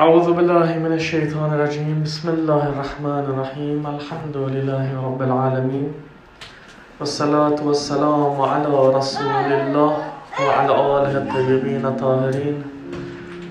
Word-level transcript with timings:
أعوذ 0.00 0.34
بالله 0.34 0.78
من 0.82 0.92
الشيطان 0.92 1.54
الرجيم. 1.54 2.02
بسم 2.02 2.28
الله 2.28 2.62
الرحمن 2.68 3.24
الرحيم. 3.30 3.86
الحمد 3.86 4.36
لله 4.36 4.90
رب 4.90 5.22
العالمين. 5.22 5.94
والصلاة 7.00 7.54
والسلام 7.62 8.34
على 8.42 8.74
رسول 8.98 9.50
الله 9.54 9.92
وعلى 10.46 10.74
آله 10.74 11.12
الطيبين 11.22 11.86
الطاهرين. 11.86 12.56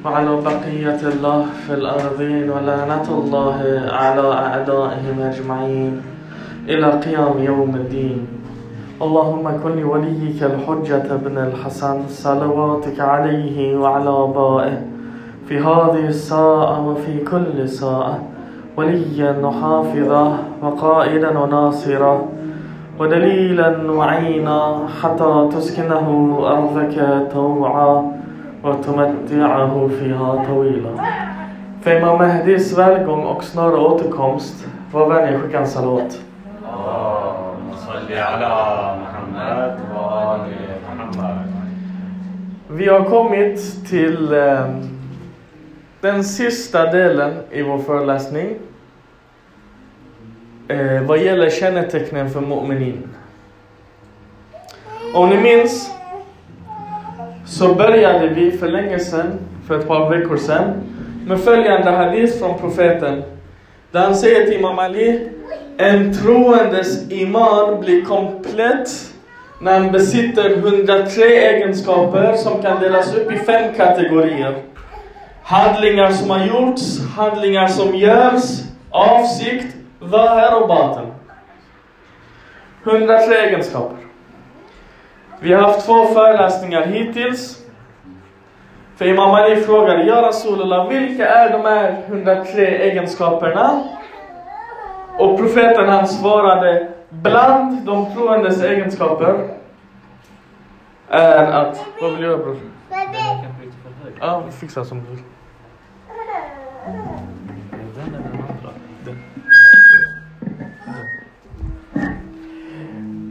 وعلى 0.04 0.32
بقية 0.44 1.02
الله 1.14 1.46
في 1.64 1.74
الأرضين 1.80 2.50
ولعنة 2.52 3.08
الله 3.08 3.60
على 3.88 4.26
أعدائهم 4.34 5.16
أجمعين 5.32 5.94
إلى 6.68 6.88
قيام 7.08 7.36
يوم 7.40 7.72
الدين. 7.76 8.28
اللهم 9.02 9.46
كن 9.64 9.80
لوليك 9.80 10.44
الحجة 10.44 11.08
بن 11.08 11.38
الحسن. 11.38 11.98
صلواتك 12.08 13.00
عليه 13.00 13.80
وعلى 13.80 14.10
آبائه. 14.10 14.93
في 15.54 15.60
هذه 15.60 16.08
الساعة 16.08 16.88
وفي 16.88 17.20
كل 17.20 17.70
ساعة. 17.70 18.20
وليا 18.78 19.32
وحافظا 19.44 20.38
وقائدا 20.62 21.40
وناصرا. 21.40 22.22
ودليلا 23.00 23.92
وعينا 23.92 24.80
حتى 25.02 25.50
تسكنه 25.52 26.38
أرضك 26.44 27.28
طوعا 27.34 28.12
وتمتعه 28.64 29.90
فيها 30.00 30.46
طويلا. 30.48 30.94
För 31.82 31.92
Imam 32.00 32.18
Mahdis 32.18 32.78
välgång 32.78 33.24
och 33.24 33.44
snara 33.44 33.78
återkomst 33.78 34.68
var 34.92 35.40
skicka 35.42 35.60
en 35.60 35.68
salat. 35.68 36.20
على 38.10 38.98
محمد 39.02 39.80
وآل 39.96 40.42
محمد. 40.84 41.54
Vi 42.70 42.90
har 42.90 43.04
kommit 43.04 43.86
till 43.90 44.34
eh, 44.34 44.93
den 46.04 46.24
sista 46.24 46.92
delen 46.92 47.34
i 47.52 47.62
vår 47.62 47.78
föreläsning. 47.78 48.58
Eh, 50.68 51.02
vad 51.02 51.20
gäller 51.20 51.50
kännetecknen 51.50 52.30
för 52.30 52.42
mu'minin. 52.42 53.08
Om 55.14 55.30
ni 55.30 55.38
minns 55.38 55.92
så 57.46 57.74
började 57.76 58.28
vi 58.28 58.52
för 58.52 58.68
länge 58.68 59.00
sedan, 59.00 59.40
för 59.68 59.80
ett 59.80 59.88
par 59.88 60.10
veckor 60.10 60.38
sedan, 60.38 60.74
med 61.28 61.40
följande 61.40 61.92
hadith 61.92 62.40
från 62.40 62.60
profeten. 62.60 63.24
Där 63.92 64.00
han 64.00 64.16
säger 64.16 64.46
till 64.46 64.60
Imam 64.60 64.80
Ali, 64.80 65.30
en 65.78 66.14
troendes 66.14 67.12
iman 67.12 67.80
blir 67.82 68.06
komplett 68.06 68.90
när 69.62 69.80
han 69.80 69.92
besitter 69.92 70.50
103 70.58 71.24
egenskaper 71.24 72.36
som 72.36 72.62
kan 72.62 72.82
delas 72.82 73.16
upp 73.16 73.32
i 73.32 73.38
fem 73.38 73.74
kategorier. 73.78 74.73
Handlingar 75.44 76.12
som 76.12 76.30
har 76.30 76.46
gjorts, 76.46 77.00
handlingar 77.18 77.68
som 77.68 77.96
görs, 77.96 78.62
avsikt, 78.92 79.76
Vad 80.00 80.62
och 80.62 80.68
baten. 80.68 81.06
103 82.84 83.36
egenskaper. 83.36 83.98
Vi 85.40 85.54
har 85.54 85.62
haft 85.62 85.86
två 85.86 86.06
föreläsningar 86.06 86.86
hittills. 86.86 87.60
För 88.96 89.06
Imam 89.06 89.32
Ali 89.32 89.56
frågade, 89.56 90.04
Ja 90.04 90.22
Rasulullah, 90.22 90.88
vilka 90.88 91.28
är 91.28 91.50
de 91.50 91.62
här 91.62 92.04
103 92.08 92.66
egenskaperna? 92.66 93.84
Och 95.18 95.38
profeten 95.38 95.90
han 95.90 96.08
svarade, 96.08 96.88
bland 97.10 97.86
de 97.86 98.14
troendes 98.14 98.64
egenskaper 98.64 99.50
är 101.10 101.46
att... 101.46 101.86
Vad 102.02 102.12
vill 102.12 102.22
du 102.22 102.28
göra 102.28 102.38
bror? 102.38 102.73
Ja, 104.20 104.44
fixa 104.52 104.86
som 104.86 105.02
du 105.02 105.10
vill. 105.10 105.24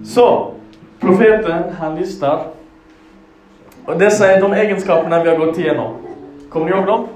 Så, 0.04 0.54
profeten 1.00 1.62
han 1.80 1.96
listar. 1.96 2.46
Och 3.84 3.98
dessa 3.98 4.32
är 4.32 4.40
de 4.40 4.52
egenskaperna 4.52 5.22
vi 5.22 5.30
har 5.30 5.36
gått 5.36 5.58
igenom. 5.58 5.94
Kommer 6.50 6.66
ni 6.66 6.72
ihåg 6.72 6.86
dem? 6.86 7.08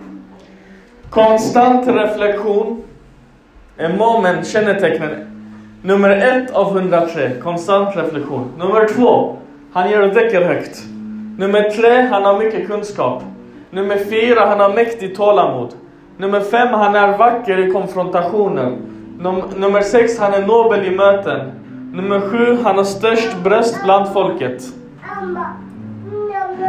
Konstant 1.10 1.87
reflektion 1.87 2.83
är 3.77 3.97
moment 3.97 4.47
kännetecknen. 4.47 5.33
Nummer 5.83 6.10
ett 6.10 6.50
av 6.50 6.77
103, 6.77 7.31
konstant 7.43 7.97
reflektion. 7.97 8.53
Nummer 8.59 8.88
två, 8.88 9.37
han 9.72 9.91
gör 9.91 10.15
däcker 10.15 10.44
högt. 10.44 10.84
Nummer 11.38 11.62
tre, 11.71 12.00
han 12.00 12.25
har 12.25 12.38
mycket 12.38 12.66
kunskap. 12.66 13.22
Nummer 13.71 13.97
fyra, 13.97 14.47
han 14.47 14.60
har 14.60 14.75
mäktigt 14.75 15.16
tålamod. 15.16 15.75
Nummer 16.16 16.41
fem, 16.41 16.69
han 16.69 16.94
är 16.94 17.19
vacker 17.19 17.59
i 17.59 17.72
konfrontationer. 17.72 18.77
Num 19.19 19.43
nummer 19.56 19.81
sex, 19.81 20.19
han 20.19 20.34
är 20.34 20.47
nobel 20.47 20.84
i 20.87 20.91
möten. 20.91 21.53
Nummer 21.93 22.21
sju, 22.21 22.59
han 22.65 22.77
har 22.77 22.84
störst 22.84 23.37
bröst 23.44 23.84
bland 23.84 24.12
folket. 24.12 24.62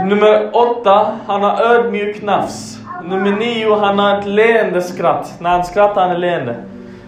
Nummer 0.06 0.50
åtta, 0.54 1.08
han 1.28 1.44
har 1.44 1.62
ödmjuk 1.62 2.22
nafs. 2.22 2.80
Nummer 3.04 3.32
nio, 3.32 3.76
han 3.76 4.00
har 4.00 4.20
ett 4.20 4.26
leende 4.26 4.82
skratt. 4.82 5.34
När 5.40 5.50
han 5.50 5.64
skrattar, 5.64 6.02
han 6.02 6.12
är 6.12 6.18
leende. 6.18 6.56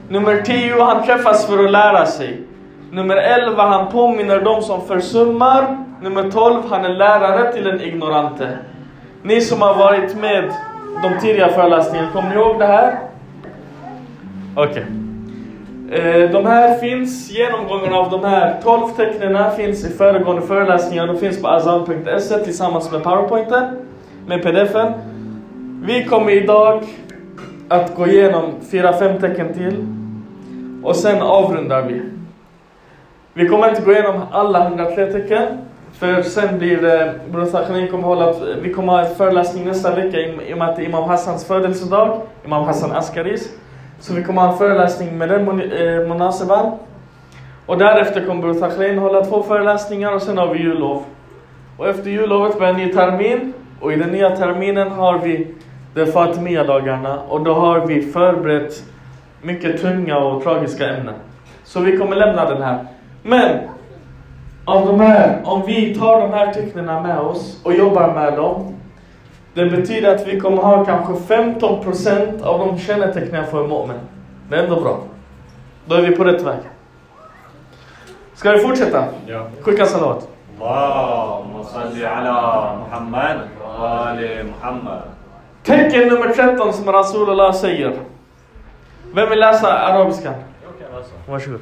Nummer 0.10 0.42
tio, 0.42 0.84
han 0.84 1.04
träffas 1.04 1.48
för 1.48 1.66
att 1.66 1.72
lära 1.72 2.06
sig. 2.06 2.42
Nummer 2.92 3.16
11, 3.16 3.64
han 3.64 3.92
påminner 3.92 4.42
de 4.42 4.62
som 4.62 4.82
försummar. 4.88 5.78
Nummer 6.02 6.32
12, 6.32 6.62
han 6.70 6.86
är 6.86 6.90
lärare 6.90 7.54
till 7.54 7.64
den 7.64 7.82
ignorante. 7.82 8.58
Ni 9.24 9.42
som 9.42 9.62
har 9.62 9.76
varit 9.76 10.18
med 10.18 10.54
de 11.04 11.20
tidiga 11.22 11.50
föreläsningarna, 11.50 12.12
kommer 12.12 12.30
ni 12.30 12.36
ihåg 12.36 12.60
det 12.60 12.66
här? 12.66 13.00
Okej. 14.56 14.86
Eh, 15.92 16.32
De 16.32 16.46
här 16.46 16.78
finns, 16.78 17.32
genomgången 17.32 17.94
av 17.94 18.10
de 18.12 18.24
här 18.24 18.62
12 18.64 18.88
tecknen 18.98 19.52
finns 19.56 19.86
i 19.86 19.90
föregående 19.90 20.42
föreläsningar. 20.42 21.08
De 21.08 21.18
finns 21.18 21.42
på 21.42 21.48
azan.se 21.48 22.38
tillsammans 22.38 22.92
med 22.92 23.04
powerpointen, 23.04 23.64
med 24.28 24.44
pdfen. 24.44 24.94
Vi 25.84 26.04
kommer 26.06 26.32
idag 26.32 26.84
att 27.68 27.96
gå 27.96 28.08
igenom 28.08 28.44
4-5 28.72 29.20
tecken 29.22 29.54
till. 29.54 29.86
Och 30.84 30.96
sen 30.96 31.22
avrundar 31.22 31.82
vi. 31.82 32.02
Vi 33.34 33.48
kommer 33.48 33.70
inte 33.70 33.82
gå 33.82 33.92
igenom 33.92 34.22
alla 34.32 34.68
103 34.68 35.12
tecken. 35.12 35.48
För 35.94 36.22
sen 36.22 36.58
blir 36.58 36.82
det, 36.82 37.14
Bror 37.32 37.46
Sakhanin 37.46 37.88
kommer 37.88 38.04
hålla, 38.04 38.34
vi 38.62 38.74
kommer 38.74 38.94
ha 38.94 39.06
en 39.06 39.16
föreläsning 39.16 39.66
nästa 39.66 39.96
vecka 39.96 40.18
i 40.18 40.54
och 40.54 40.58
med 40.58 40.70
att 40.70 40.76
det 40.76 40.82
är 40.82 40.86
Imam 40.86 41.04
Hassans 41.10 41.46
födelsedag. 41.46 42.22
Imam 42.46 42.64
Hassan 42.64 42.92
Askaris. 42.92 43.50
Så 44.00 44.14
vi 44.14 44.24
kommer 44.24 44.42
ha 44.42 44.52
en 44.52 44.58
föreläsning 44.58 45.18
med 45.18 45.30
den 45.30 45.46
mon- 45.46 46.42
eh. 46.52 46.74
Och 47.66 47.78
därefter 47.78 48.26
kommer 48.26 48.42
Bror 48.42 48.54
Sakhanin 48.54 48.98
hålla 48.98 49.26
två 49.26 49.44
föreläsningar 49.44 50.14
och 50.14 50.22
sen 50.22 50.38
har 50.38 50.54
vi 50.54 50.60
jullov. 50.60 51.04
Och 51.78 51.88
efter 51.88 52.10
jullovet 52.10 52.60
börjar 52.60 52.74
en 52.74 52.80
ny 52.80 52.94
termin. 52.94 53.54
Och 53.82 53.94
i 53.94 53.96
den 53.96 54.10
nya 54.10 54.36
terminen 54.36 54.92
har 54.92 55.18
vi 55.18 55.48
de 55.94 56.06
Fatimia-dagarna. 56.06 57.20
Och 57.30 57.44
då 57.44 57.54
har 57.54 57.86
vi 57.88 58.02
förberett 58.02 58.84
mycket 59.42 59.82
tunga 59.82 60.18
och 60.18 60.44
tragiska 60.44 60.88
ämnen. 60.90 61.16
Så 61.64 61.80
vi 61.80 61.98
kommer 61.98 62.16
lämna 62.16 62.50
den 62.50 62.62
här. 62.62 62.86
Men 63.24 63.58
om, 64.70 64.88
de 64.88 65.00
här, 65.00 65.42
om 65.44 65.66
vi 65.66 65.96
tar 65.96 66.22
de 66.22 66.34
här 66.34 66.54
tecknena 66.54 67.02
med 67.02 67.20
oss 67.20 67.62
och 67.64 67.74
jobbar 67.74 68.14
med 68.14 68.34
dem, 68.34 68.76
det 69.54 69.66
betyder 69.66 70.16
att 70.16 70.28
vi 70.28 70.40
kommer 70.40 70.62
ha 70.62 70.86
kanske 70.86 71.36
15% 71.36 72.44
av 72.44 72.60
de 72.60 72.78
kännetecknen 72.78 73.46
för 73.48 73.68
mu'min. 73.68 74.00
Det 74.50 74.56
är 74.56 74.64
ändå 74.64 74.82
bra. 74.82 75.00
Då 75.86 75.96
är 75.96 76.02
vi 76.02 76.16
på 76.16 76.24
rätt 76.24 76.42
väg. 76.42 76.60
Ska 78.34 78.52
vi 78.52 78.60
fortsätta? 78.60 79.04
Ja. 79.28 79.48
Skicka 79.62 79.86
salat. 79.86 80.28
Tecken 85.64 86.08
nummer 86.08 86.30
13 86.30 86.74
som 86.74 86.92
Rasulullah 86.92 87.54
säger. 87.54 87.98
Vem 89.14 89.30
vill 89.30 89.40
läsa 89.40 89.80
arabiska? 89.80 90.34
Jag 90.64 90.90
kan 90.90 91.00
läsa. 91.00 91.14
Varsågod. 91.28 91.62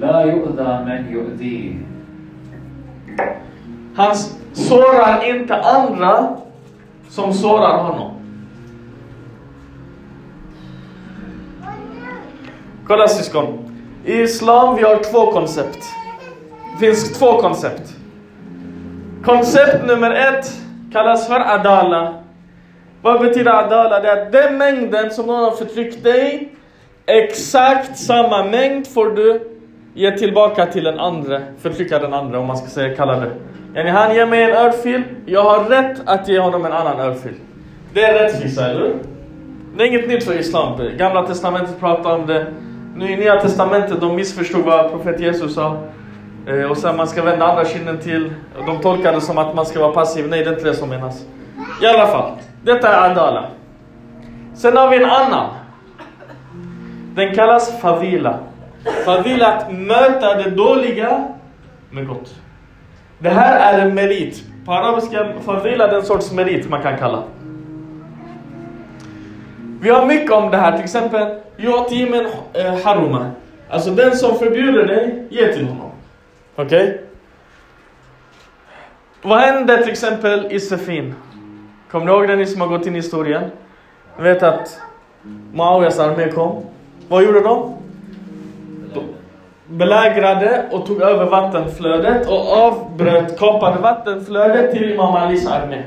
لا 0.00 0.20
يؤذى 0.20 0.84
من 0.84 1.12
يؤذيه 1.12 1.74
Han 3.96 4.16
sårar 4.52 5.24
inte 5.24 5.54
andra 5.56 6.36
som 7.08 7.32
sårar 7.32 7.82
honom. 7.82 8.10
Kolla 12.86 13.08
syskon. 13.08 13.58
I 14.04 14.22
Islam 14.22 14.76
vi 14.76 14.82
har 14.82 14.96
två 14.96 15.32
koncept. 15.32 15.78
Det 16.72 16.86
finns 16.86 17.18
två 17.18 17.40
koncept. 17.40 17.94
Koncept 19.24 19.86
nummer 19.86 20.10
ett 20.10 20.52
kallas 20.92 21.28
för 21.28 21.40
adala. 21.40 22.14
Vad 23.02 23.20
betyder 23.20 23.50
adala? 23.50 24.00
Det 24.00 24.08
är 24.08 24.26
att 24.26 24.32
den 24.32 24.58
mängden 24.58 25.10
som 25.10 25.26
någon 25.26 25.44
har 25.44 25.50
förtryckt 25.50 26.02
dig, 26.02 26.52
exakt 27.06 27.98
samma 27.98 28.44
mängd 28.44 28.86
får 28.86 29.10
du 29.10 29.49
ge 29.93 30.17
tillbaka 30.17 30.65
till 30.65 30.83
den 30.83 30.99
andra, 30.99 31.39
förtrycka 31.61 31.99
den 31.99 32.13
andra 32.13 32.39
om 32.39 32.47
man 32.47 32.57
ska 32.57 32.67
säga, 32.67 32.95
kalla 32.95 33.19
det. 33.19 33.31
Yani 33.75 33.89
han 33.89 34.15
ger 34.15 34.25
mig 34.25 34.43
en 34.43 34.57
örfil, 34.57 35.03
jag 35.25 35.43
har 35.43 35.63
rätt 35.63 36.01
att 36.05 36.27
ge 36.27 36.39
honom 36.39 36.65
en 36.65 36.71
annan 36.71 36.99
örfil. 36.99 37.33
Det 37.93 38.03
är 38.03 38.23
rättvisa, 38.23 38.69
eller 38.69 38.79
hur? 38.79 38.95
Det 39.77 39.83
är 39.83 39.87
inget 39.87 40.07
nytt 40.07 40.23
för 40.23 40.39
Islam. 40.39 40.79
Gamla 40.97 41.27
testamentet 41.27 41.79
pratar 41.79 42.15
om 42.15 42.27
det. 42.27 42.45
Nu 42.95 43.11
i 43.11 43.17
Nya 43.17 43.41
testamentet, 43.41 44.01
de 44.01 44.15
missförstod 44.15 44.65
vad 44.65 44.91
profet 44.91 45.19
Jesus 45.19 45.55
sa. 45.55 45.77
Eh, 46.47 46.71
och 46.71 46.77
sen 46.77 46.97
man 46.97 47.07
ska 47.07 47.23
vända 47.23 47.45
andra 47.45 47.65
kinden 47.65 47.97
till. 47.97 48.33
De 48.65 48.79
tolkar 48.79 49.13
det 49.13 49.21
som 49.21 49.37
att 49.37 49.55
man 49.55 49.65
ska 49.65 49.79
vara 49.79 49.91
passiv. 49.91 50.27
Nej, 50.29 50.43
det 50.43 50.49
är 50.49 50.53
inte 50.53 50.67
det 50.69 50.73
som 50.73 50.89
menas. 50.89 51.25
I 51.81 51.85
alla 51.85 52.07
fall, 52.07 52.31
detta 52.63 52.87
är 52.89 53.11
adala. 53.11 53.45
Sen 54.53 54.77
har 54.77 54.89
vi 54.89 54.97
en 55.03 55.09
annan. 55.09 55.49
Den 57.15 57.35
kallas 57.35 57.81
Favila. 57.81 58.39
Han 59.05 59.23
vill 59.23 59.43
att 59.43 59.71
möta 59.71 60.35
det 60.35 60.49
dåliga 60.49 61.27
med 61.89 62.07
gott. 62.07 62.35
Det 63.19 63.29
här 63.29 63.73
är 63.73 63.85
en 63.85 63.93
merit. 63.93 64.43
På 64.65 64.73
arabiska, 64.73 65.33
fadila 65.45 65.87
är 65.87 65.95
en 65.95 66.05
sorts 66.05 66.31
merit 66.31 66.69
man 66.69 66.81
kan 66.81 66.97
kalla. 66.97 67.23
Vi 69.81 69.89
har 69.89 70.05
mycket 70.05 70.31
om 70.31 70.51
det 70.51 70.57
här, 70.57 70.71
till 70.71 70.83
exempel 70.83 71.39
Yatimen 71.57 72.25
eh, 72.53 72.83
haruma. 72.83 73.31
Alltså 73.69 73.91
den 73.91 74.15
som 74.17 74.39
förbjuder 74.39 74.87
dig, 74.87 75.27
ge 75.29 75.53
till 75.53 75.67
honom. 75.67 75.91
Okej? 76.55 76.83
Okay? 76.83 76.97
Vad 79.21 79.39
hände 79.39 79.77
till 79.77 79.91
exempel 79.91 80.47
i 80.51 80.59
Sefin? 80.59 81.15
Kommer 81.91 82.05
ni 82.05 82.11
ihåg 82.11 82.27
det 82.27 82.35
ni 82.35 82.45
som 82.45 82.61
har 82.61 82.67
gått 82.67 82.85
in 82.85 82.93
i 82.93 82.97
historien? 82.97 83.43
Ni 84.17 84.23
vet 84.23 84.43
att 84.43 84.81
Muawiyas 85.53 85.99
armé 85.99 86.31
kom. 86.31 86.65
Vad 87.07 87.23
gjorde 87.23 87.41
de? 87.41 87.80
Belägrade 89.71 90.65
och 90.71 90.85
tog 90.85 91.01
över 91.01 91.25
vattenflödet 91.25 92.27
och 92.27 92.57
avbröt, 92.57 93.39
kapade 93.39 93.79
vattenflödet 93.79 94.71
till 94.71 94.91
Imam 94.91 95.15
Alis 95.15 95.47
armé. 95.47 95.83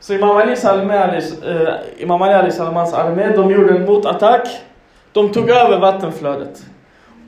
Så 0.00 0.14
Imam 0.14 0.36
Ali 0.36 0.56
Salmans 0.56 1.42
eh, 1.42 1.74
Imam 1.98 2.22
Ali 2.22 2.50
Salmans 2.50 2.94
armé, 2.94 3.36
de 3.36 3.50
gjorde 3.50 3.74
en 3.74 3.84
motattack. 3.84 4.48
De 5.12 5.28
tog 5.28 5.50
över 5.50 5.78
vattenflödet. 5.78 6.62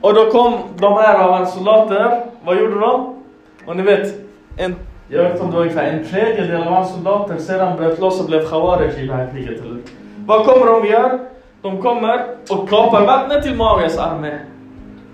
Och 0.01 0.13
då 0.13 0.31
kom 0.31 0.57
de 0.77 0.93
här 0.93 1.19
av 1.23 1.31
hans 1.31 1.53
soldater, 1.53 2.21
vad 2.43 2.57
gjorde 2.59 2.79
de? 2.79 3.23
Och 3.67 3.75
ni 3.75 3.83
vet, 3.83 4.13
en, 4.57 4.75
jag 5.09 5.23
vet 5.23 5.31
inte 5.31 5.43
om 5.43 5.49
det 5.51 5.55
var 5.55 5.63
ungefär 5.63 5.83
en 5.83 6.05
tredjedel 6.05 6.63
av 6.63 6.73
hans 6.73 6.93
soldater 6.93 7.37
sedan 7.37 7.77
bröt 7.77 7.99
loss 7.99 8.19
och 8.19 8.25
blev 8.25 8.45
khawarij 8.45 9.03
i 9.03 9.07
det 9.07 9.13
här 9.13 9.29
kriget. 9.31 9.61
Eller? 9.61 9.77
Vad 10.25 10.45
kommer 10.45 10.65
de 10.65 10.87
göra? 10.87 11.19
De 11.61 11.81
kommer 11.81 12.25
och 12.49 12.69
kapar 12.69 13.05
vattnet 13.05 13.43
till 13.43 13.55
Muawiyas 13.55 13.97
armé. 13.97 14.39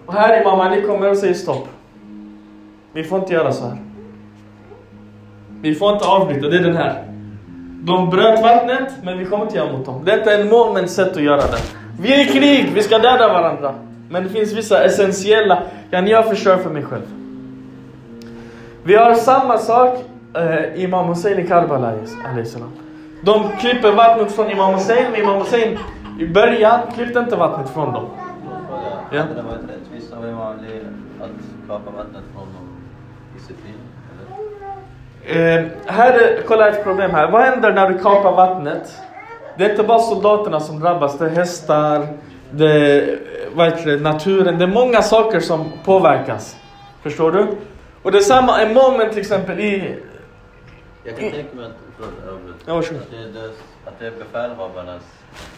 Och 0.05 0.13
här 0.13 0.41
Imam 0.41 0.59
Ali 0.59 0.81
kommer 0.81 1.09
och 1.09 1.17
säger 1.17 1.33
stopp. 1.33 1.67
Vi 2.93 3.03
får 3.03 3.19
inte 3.19 3.33
göra 3.33 3.51
så 3.51 3.65
här. 3.65 3.77
Vi 5.61 5.75
får 5.75 5.93
inte 5.93 6.05
avbryta, 6.05 6.47
det 6.47 6.57
är 6.57 6.63
den 6.63 6.77
här. 6.77 7.03
De 7.83 8.09
bröt 8.09 8.41
vattnet, 8.41 8.93
men 9.03 9.17
vi 9.17 9.25
kommer 9.25 9.43
inte 9.43 9.57
göra 9.57 9.71
mot 9.71 9.85
dem. 9.85 10.01
Detta 10.05 10.33
är 10.33 10.41
en 10.41 10.49
moments 10.49 10.93
sätt 10.93 11.17
att 11.17 11.23
göra 11.23 11.41
det. 11.41 11.61
Vi 11.99 12.13
är 12.13 12.19
i 12.19 12.25
krig, 12.25 12.71
vi 12.73 12.83
ska 12.83 12.97
döda 12.97 13.27
varandra. 13.27 13.75
Men 14.09 14.23
det 14.23 14.29
finns 14.29 14.53
vissa 14.53 14.83
essentiella, 14.83 15.63
kan 15.91 16.07
jag 16.07 16.29
förstör 16.29 16.57
för 16.57 16.69
mig 16.69 16.83
själv. 16.83 17.01
Vi 18.83 18.95
har 18.95 19.13
samma 19.13 19.57
sak, 19.57 19.99
eh, 20.35 20.83
Imam 20.83 21.07
Hussein 21.07 21.39
i 21.39 21.47
Karbala, 21.47 21.93
De 23.21 23.49
klipper 23.59 23.91
vattnet 23.91 24.31
från 24.31 24.51
Imam 24.51 24.73
Hussein, 24.73 25.05
men 25.11 25.21
Imam 25.21 25.37
Hussein 25.37 25.77
i 26.19 26.27
början 26.27 26.79
klippte 26.95 27.19
inte 27.19 27.35
vattnet 27.35 27.69
från 27.69 27.93
dem. 27.93 28.05
Ja. 29.13 29.23
Det 29.35 29.41
var 29.41 29.53
ett 29.53 29.69
rättvist 29.69 30.13
av 30.13 30.29
Imam 30.29 30.41
Ali 30.41 30.81
att 31.21 31.67
kapa 31.67 31.91
vattnet 31.91 32.23
från 32.33 32.47
sitt 33.47 33.57
liv. 33.65 33.75
Eh, 35.23 35.65
här 35.85 36.13
är, 36.13 36.41
kolla 36.47 36.69
ett 36.69 36.83
problem 36.83 37.11
här. 37.11 37.31
Vad 37.31 37.41
händer 37.41 37.73
när 37.73 37.89
du 37.89 37.99
kapar 37.99 38.31
vattnet? 38.31 38.97
Det 39.57 39.65
är 39.65 39.69
inte 39.69 39.83
bara 39.83 39.99
soldaterna 39.99 40.59
som 40.59 40.79
drabbas, 40.79 41.17
det 41.17 41.25
är 41.25 41.29
hästar, 41.29 42.07
det 42.51 42.71
är 42.71 43.99
naturen. 43.99 44.57
Det 44.57 44.65
är 44.65 44.67
många 44.67 45.01
saker 45.01 45.39
som 45.39 45.71
påverkas. 45.85 46.57
Förstår 47.01 47.31
du? 47.31 47.47
Och 48.03 48.11
detsamma 48.11 48.61
är 48.61 48.73
moment 48.73 49.11
till 49.11 49.21
exempel 49.21 49.59
i... 49.59 49.99
Jag 51.03 51.17
kan 51.17 51.31
tänka 51.31 51.55
mig 51.55 51.65
att, 51.65 51.71
det, 53.11 53.17
det, 53.17 53.49
att 53.85 53.99
det 53.99 54.07
är 54.07 54.11
befälhavarnas, 54.11 55.03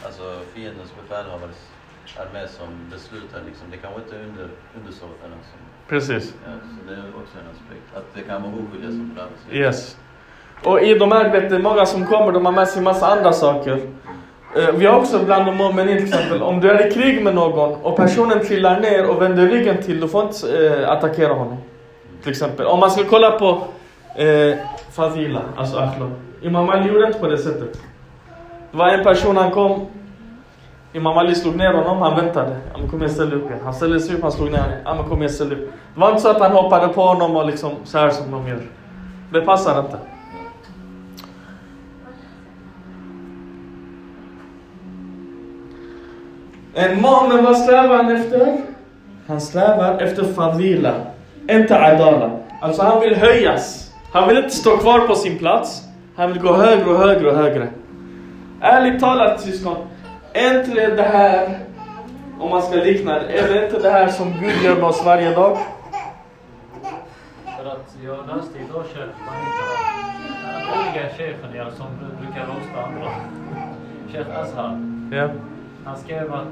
alltså 0.05 0.23
fiendens 0.53 0.93
befälhavares 1.01 1.72
armé 2.21 2.47
som 2.47 2.67
beslutar 2.91 3.39
liksom. 3.47 3.65
Det 3.71 3.77
kanske 3.77 4.01
inte 4.01 4.15
är 4.15 4.23
under, 4.29 4.47
undersåtarna 4.77 5.35
som 5.51 5.59
Precis. 5.87 6.33
Ja, 6.45 6.51
så 6.51 6.89
det 6.89 6.95
är 6.95 7.07
också 7.21 7.37
en 7.37 7.47
aspekt. 7.55 7.97
Att 7.97 8.05
det 8.15 8.21
kan 8.21 8.41
vara 8.41 8.51
oskyldiga 8.51 8.91
som 8.91 9.15
drabbas. 9.15 9.39
Yes. 9.51 9.97
Och 10.63 10.81
i 10.81 10.93
de 10.93 11.11
här, 11.11 11.31
vet 11.31 11.49
du, 11.49 11.59
många 11.59 11.85
som 11.85 12.05
kommer, 12.05 12.31
de 12.31 12.45
har 12.45 12.53
med 12.53 12.67
sig 12.67 12.81
massa 12.81 13.07
andra 13.07 13.33
saker. 13.33 13.71
Uh, 14.57 14.71
vi 14.73 14.85
har 14.85 14.99
också 14.99 15.19
bland 15.25 15.45
de 15.45 15.61
mu'minin 15.61 15.95
till 15.95 16.07
exempel, 16.07 16.41
om 16.41 16.59
du 16.59 16.71
är 16.71 16.87
i 16.87 16.91
krig 16.91 17.23
med 17.23 17.35
någon 17.35 17.75
och 17.75 17.95
personen 17.95 18.45
trillar 18.45 18.79
ner 18.79 19.09
och 19.09 19.21
vänder 19.21 19.47
ryggen 19.47 19.83
till, 19.83 19.99
du 19.99 20.07
får 20.07 20.23
inte 20.23 20.47
uh, 20.47 20.89
attackera 20.89 21.33
honom. 21.33 21.57
Till 22.21 22.31
exempel. 22.31 22.65
Om 22.65 22.79
man 22.79 22.91
ska 22.91 23.03
kolla 23.03 23.31
på 23.31 23.67
uh, 24.21 24.55
Fadila, 24.91 25.41
alltså 25.57 25.77
akhlaq. 25.77 26.09
Imam 26.41 26.69
Ali 26.69 26.87
gjorde 26.87 27.07
inte 27.07 27.19
på 27.19 27.27
det 27.27 27.37
sättet. 27.37 27.81
Det 28.71 28.77
var 28.77 28.89
en 28.89 29.03
person, 29.03 29.37
han 29.37 29.51
kom 29.51 29.87
Imam 30.93 31.17
Ali 31.17 31.35
slog 31.35 31.55
ner 31.55 31.73
honom, 31.73 32.01
han 32.01 32.15
väntade. 32.15 32.57
Han 32.73 32.89
kom 32.89 32.99
igen, 32.99 33.13
ställ 33.13 33.33
upp 33.33 33.45
igen. 33.45 33.59
Han 33.63 33.73
ställde 33.73 33.99
sig 33.99 34.15
upp, 34.15 34.21
han 34.21 34.31
slog 34.31 34.51
ner 34.51 34.81
honom. 34.85 35.09
Kom 35.09 35.17
igen, 35.17 35.29
ställ 35.29 35.53
upp. 35.53 35.71
Det 35.93 35.99
var 35.99 36.09
inte 36.09 36.21
så 36.21 36.29
att 36.29 36.39
han 36.39 36.51
hoppade 36.51 36.87
på 36.87 37.01
honom 37.01 37.35
och 37.35 37.45
liksom 37.45 37.71
så 37.83 37.97
här 37.97 38.09
som 38.09 38.31
de 38.31 38.47
gör. 38.47 38.61
Det 39.31 39.41
passar 39.41 39.79
inte. 39.79 39.97
En 46.73 47.01
man, 47.01 47.29
men 47.29 47.43
vad 47.43 47.57
strävar 47.57 47.95
han 47.95 48.15
efter? 48.15 48.57
Han 49.27 49.41
strävar 49.41 50.01
efter 50.01 50.23
fadila, 50.23 50.93
inte 51.49 51.85
adala. 51.85 52.31
Alltså 52.61 52.81
han 52.83 53.01
vill 53.01 53.15
höjas. 53.15 53.91
Han 54.11 54.27
vill 54.27 54.37
inte 54.37 54.49
stå 54.49 54.77
kvar 54.77 54.99
på 54.99 55.15
sin 55.15 55.37
plats. 55.37 55.81
Han 56.15 56.33
vill 56.33 56.41
gå 56.41 56.53
högre 56.53 56.89
och 56.89 56.97
högre 56.97 57.29
och 57.29 57.37
högre. 57.37 57.67
Ärligt 58.61 58.99
talat 58.99 59.41
syskon, 59.41 59.75
är 60.33 60.59
inte 60.59 60.95
det 60.95 61.03
här, 61.03 61.59
om 62.39 62.49
man 62.49 62.61
ska 62.61 62.75
likna 62.75 63.19
det, 63.19 63.39
är 63.39 63.53
det 63.53 63.65
inte 63.65 63.79
det 63.79 63.89
här 63.89 64.07
som 64.07 64.33
Gud 64.39 64.63
gör 64.63 64.75
med 64.75 64.83
oss 64.83 65.05
varje 65.05 65.35
dag? 65.35 65.57
För 67.57 67.65
att 67.65 67.97
jag 68.03 68.17
läste 68.17 68.59
idag 68.59 68.83
Chef, 68.93 69.09
vad 69.25 69.35
heter 69.35 69.63
han? 69.77 70.13
chefen 71.17 71.49
ja, 71.55 71.71
som 71.71 71.87
brukar 72.21 72.47
rosta 72.47 72.83
andra. 72.83 73.09
Chef 74.13 74.27
Azhar. 74.37 74.79
Ja. 75.11 75.29
Han 75.85 75.97
skrev 75.97 76.33
att 76.33 76.47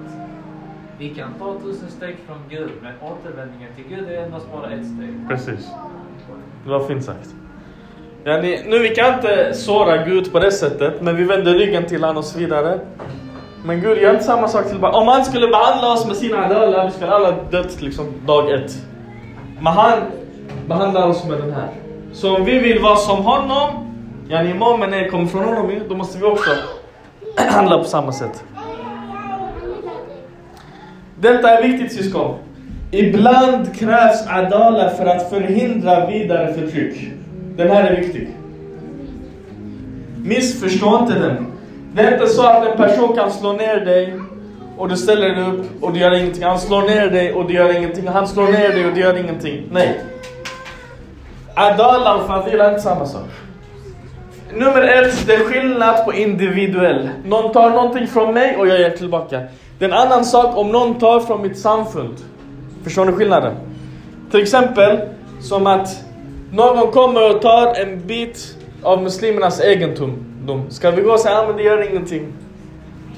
vi 0.98 1.10
kan 1.10 1.34
ta 1.40 1.60
tusen 1.60 1.90
steg 1.90 2.16
från 2.28 2.38
Gud, 2.50 2.72
men 2.82 2.94
återvändningen 3.02 3.70
till 3.76 3.84
Gud 3.90 4.10
är 4.10 4.24
endast 4.24 4.52
bara 4.52 4.72
ett 4.72 4.86
steg. 4.86 5.28
Precis. 5.28 5.72
Det 6.64 6.70
var 6.70 6.88
fint 6.88 7.06
sagt. 7.06 7.30
Ja, 8.24 8.42
ni, 8.42 8.64
nu 8.68 8.80
vi 8.80 8.96
kan 8.96 9.14
inte 9.14 9.54
såra 9.54 10.06
Gud 10.06 10.32
på 10.32 10.40
det 10.40 10.52
sättet, 10.52 11.02
men 11.02 11.16
vi 11.16 11.24
vänder 11.24 11.54
ryggen 11.54 11.86
till 11.86 12.02
honom 12.02 12.18
och 12.18 12.26
så 12.26 12.40
vidare. 12.40 12.80
Men 13.64 13.82
Gud 13.82 13.98
gör 13.98 14.14
inte 14.14 14.24
samma 14.24 14.48
sak 14.48 14.70
tillbaka. 14.70 14.98
Om 14.98 15.08
han 15.08 15.26
skulle 15.26 15.48
behandla 15.48 15.94
oss 15.94 16.08
med 16.08 16.16
sina 16.16 16.46
adala, 16.46 16.86
vi 16.86 16.92
skulle 16.92 17.12
alla 17.12 17.32
dött 17.32 17.82
liksom 17.82 18.14
dag 18.26 18.52
ett. 18.52 18.78
Men 19.56 19.74
han 19.74 20.00
behandlar 20.68 21.08
oss 21.08 21.26
med 21.26 21.38
den 21.38 21.54
här. 21.54 21.70
Så 22.14 22.36
om 22.36 22.46
vi 22.46 22.60
vill 22.60 22.80
vara 22.80 22.96
som 22.96 23.26
honom, 23.26 23.70
yani 24.30 24.52
imamen 24.52 24.94
är 24.94 25.10
kommer 25.10 25.26
från 25.26 25.44
honom 25.44 25.72
då 25.90 25.96
måste 25.96 26.18
vi 26.18 26.24
också 26.24 26.50
handla 27.38 27.78
på 27.78 27.84
samma 27.84 28.12
sätt. 28.12 28.44
Detta 31.20 31.50
är 31.50 31.64
viktigt 31.68 31.92
syskon. 31.92 32.36
Ibland 32.92 33.76
krävs 33.76 34.28
adala 34.28 34.90
för 34.90 35.06
att 35.06 35.30
förhindra 35.30 36.06
vidare 36.08 36.54
förtryck. 36.54 37.12
Den 37.56 37.70
här 37.70 37.84
är 37.84 38.02
viktig. 38.02 38.38
Missförstå 40.18 41.00
inte 41.00 41.20
den. 41.20 41.51
Det 41.94 42.02
är 42.02 42.14
inte 42.14 42.28
så 42.28 42.46
att 42.46 42.68
en 42.68 42.78
person 42.78 43.16
kan 43.16 43.32
slå 43.32 43.54
ner 43.54 43.86
dig 43.86 44.14
och 44.78 44.90
du 44.90 44.98
ställer 44.98 45.30
dig 45.30 45.52
upp 45.52 45.84
och 45.84 45.94
du 45.94 46.00
gör 46.00 46.18
ingenting. 46.18 46.44
Han 46.44 46.60
slår 46.60 46.82
ner 46.82 47.08
dig 47.08 47.34
och 47.34 47.48
du 47.48 47.54
gör 47.54 47.78
ingenting. 47.78 48.08
Han 48.08 48.28
slår 48.28 48.48
ner 48.48 48.70
dig 48.70 48.86
och 48.86 48.94
du 48.94 49.02
gör 49.02 49.18
ingenting. 49.18 49.64
Nej. 49.72 50.02
Adala 51.56 52.16
och 52.16 52.28
fadila 52.28 52.66
är 52.66 52.70
inte 52.70 52.82
samma 52.82 53.06
sak. 53.06 53.28
Nummer 54.54 54.82
ett, 54.82 55.28
det 55.28 55.36
är 55.36 55.40
skillnad 55.40 56.06
på 56.06 56.14
individuell. 56.14 57.10
Någon 57.26 57.52
tar 57.52 57.70
någonting 57.70 58.08
från 58.08 58.34
mig 58.34 58.58
och 58.58 58.68
jag 58.68 58.80
ger 58.80 58.90
tillbaka. 58.90 59.42
Det 59.80 59.86
är 59.86 59.90
en 59.90 59.98
annan 59.98 60.26
sak 60.26 60.58
om 60.58 60.72
någon 60.72 61.00
tar 61.00 61.20
från 61.20 61.42
mitt 61.42 61.60
samfund. 61.60 62.16
Förstår 62.84 63.06
ni 63.06 63.12
skillnaden? 63.12 63.56
Till 64.32 64.42
exempel 64.42 65.00
som 65.42 65.68
att 65.68 65.90
någon 66.52 66.92
kommer 66.92 67.36
och 67.36 67.42
tar 67.42 67.76
en 67.82 68.08
bit 68.08 68.58
av 68.84 69.04
muslimernas 69.04 69.62
egendom. 69.62 70.31
Ska 70.70 70.92
vi 70.92 71.02
gå 71.02 71.12
och 71.12 71.20
säga, 71.20 71.44
men 71.48 71.58
det 71.58 71.64
gör 71.64 71.92
ingenting. 71.92 72.34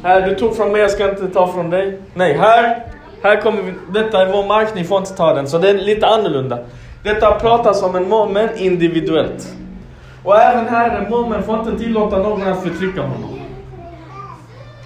Här, 0.04 0.22
du 0.22 0.36
tog 0.36 0.56
från 0.56 0.72
mig, 0.72 0.82
jag 0.82 0.92
ska 0.92 1.10
inte 1.10 1.28
ta 1.28 1.48
från 1.48 1.70
dig. 1.70 2.00
Nej, 2.14 2.34
här, 2.34 2.84
Här 3.24 3.42
kommer 3.42 3.62
vi, 3.62 3.74
detta 3.94 4.22
är 4.22 4.32
vår 4.32 4.48
mark, 4.48 4.76
ni 4.76 4.84
får 4.84 4.98
inte 4.98 5.14
ta 5.16 5.34
den. 5.34 5.48
Så 5.48 5.58
det 5.58 5.70
är 5.70 5.74
lite 5.74 6.08
annorlunda. 6.08 6.58
Detta 7.04 7.32
pratas 7.32 7.84
om 7.84 7.96
en 7.96 8.10
moment 8.10 8.52
individuellt. 8.58 9.56
Och 10.24 10.38
även 10.38 10.68
här, 10.68 11.00
en 11.00 11.10
moment 11.10 11.46
får 11.46 11.60
inte 11.60 11.78
tillåta 11.78 12.18
någon 12.18 12.42
att 12.48 12.64
förtrycka 12.64 13.02
honom. 13.02 13.40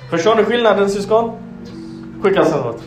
Förstår 0.10 0.36
ni 0.36 0.44
skillnaden 0.44 0.90
syskon? 0.90 1.32
Skicka 2.22 2.46
salvat. 2.46 2.84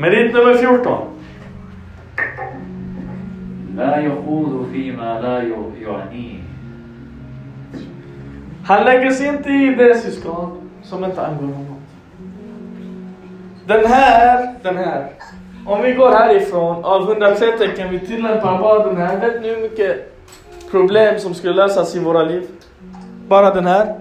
Merit 0.00 0.34
nummer 0.34 0.54
14. 0.54 1.08
Han 8.64 8.84
lägger 8.84 9.10
sig 9.10 9.26
inte 9.26 9.50
i 9.50 9.74
det 9.74 9.94
syskon 9.94 10.70
som 10.82 11.04
inte 11.04 11.26
angår 11.26 11.44
honom. 11.44 11.76
Den 13.66 13.86
här, 13.86 14.54
den 14.62 14.76
här. 14.76 15.08
Om 15.66 15.82
vi 15.82 15.92
går 15.92 16.10
härifrån, 16.10 16.84
av 16.84 17.10
103 17.10 17.46
tecken 17.58 17.90
vi 17.90 17.98
tillämpar 17.98 18.58
bara 18.58 18.86
den 18.86 18.96
här. 18.96 19.20
Vet 19.20 19.42
ni 19.42 19.48
hur 19.48 19.62
mycket 19.62 20.16
problem 20.70 21.18
som 21.18 21.34
skulle 21.34 21.54
lösas 21.54 21.96
i 21.96 21.98
våra 21.98 22.22
liv? 22.22 22.48
Bara 23.28 23.54
den 23.54 23.66
här. 23.66 23.94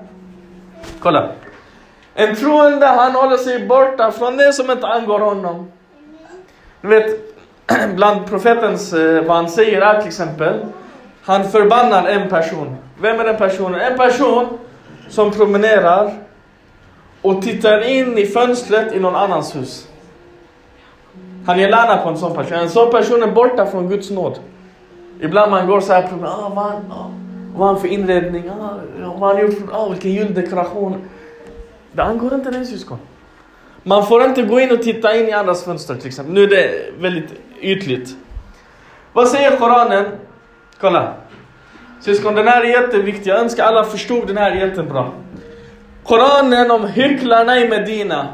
Kolla. 1.00 1.30
En 2.14 2.36
troende 2.36 2.86
han 2.86 3.12
håller 3.12 3.38
sig 3.38 3.68
borta 3.68 4.12
från 4.12 4.38
det 4.38 4.54
som 4.54 4.72
inte 4.72 4.88
angår 4.88 5.20
honom. 5.20 5.68
Du 6.82 6.88
vet, 6.88 7.20
bland 7.96 8.26
profetens, 8.26 8.94
eh, 8.94 9.24
vad 9.24 9.36
han 9.36 9.50
säger 9.50 9.82
är 9.82 10.00
till 10.00 10.08
exempel, 10.08 10.66
han 11.22 11.44
förbannar 11.50 12.08
en 12.08 12.30
person. 12.30 12.76
Vem 13.02 13.20
är 13.20 13.24
den 13.24 13.38
personen? 13.38 13.80
En 13.80 13.98
person 13.98 14.48
som 15.10 15.32
promenerar 15.32 16.14
och 17.22 17.42
tittar 17.42 17.82
in 17.82 18.18
i 18.18 18.26
fönstret 18.26 18.94
i 18.94 19.00
någon 19.00 19.16
annans 19.16 19.56
hus. 19.56 19.88
Han 21.46 21.60
ger 21.60 21.70
lärna 21.70 21.98
på 21.98 22.10
en 22.10 22.18
sån 22.18 22.36
person. 22.36 22.58
En 22.58 22.70
sån 22.70 22.92
person 22.92 23.24
är 23.24 23.32
borta 23.32 23.66
från 23.66 23.90
Guds 23.90 24.10
nåd. 24.10 24.40
Ibland 25.22 25.52
man 25.52 25.68
går 25.68 25.82
så 25.82 25.94
här, 25.94 26.04
ah, 26.04 26.52
vad, 26.56 26.66
ah, 26.66 27.12
vad 27.56 27.68
har 27.68 27.74
han 27.74 27.82
för 27.82 27.88
inredning? 27.88 28.50
Ah, 28.50 28.74
vad 29.00 29.20
har 29.20 29.34
han 29.34 29.42
gjort? 29.42 29.74
Ah, 29.74 29.90
vilken 29.90 30.12
juldekoration. 30.12 31.02
Det 31.92 32.04
angår 32.04 32.34
inte 32.34 32.52
dig 32.52 32.66
syskon. 32.66 32.98
Man 33.90 34.06
får 34.06 34.24
inte 34.24 34.42
gå 34.42 34.60
in 34.60 34.72
och 34.72 34.82
titta 34.82 35.16
in 35.18 35.30
i 35.30 35.32
andras 35.32 35.64
fönster 35.64 35.96
till 35.96 36.08
exempel. 36.08 36.34
Nu 36.34 36.44
är 36.44 36.48
det 36.48 36.72
väldigt 37.00 37.30
ytligt. 37.62 38.10
Vad 39.14 39.28
säger 39.28 39.58
Koranen? 39.58 40.06
Kolla. 40.80 41.14
Syskon, 42.02 42.36
den 42.36 42.48
här 42.48 42.62
är 42.62 42.82
jätteviktig. 42.82 43.32
Jag 43.32 43.40
önskar 43.40 43.64
alla 43.64 43.84
förstod 43.84 44.28
den 44.28 44.38
här 44.38 44.52
jättebra. 44.52 45.12
Koranen 46.04 46.72
om 46.72 46.88
hycklarna 46.88 47.60
i 47.60 47.70
Medina. 47.70 48.28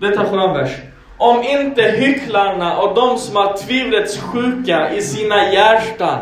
Detta 0.00 0.22
är 0.22 0.26
Koranvers. 0.26 0.70
Om 1.18 1.42
inte 1.42 1.82
hycklarna 1.82 2.76
och 2.76 2.94
de 2.94 3.18
som 3.18 3.36
har 3.36 3.56
tvivlets 3.56 4.20
sjuka 4.20 4.92
i 4.92 5.02
sina 5.02 5.52
hjärtan 5.52 6.18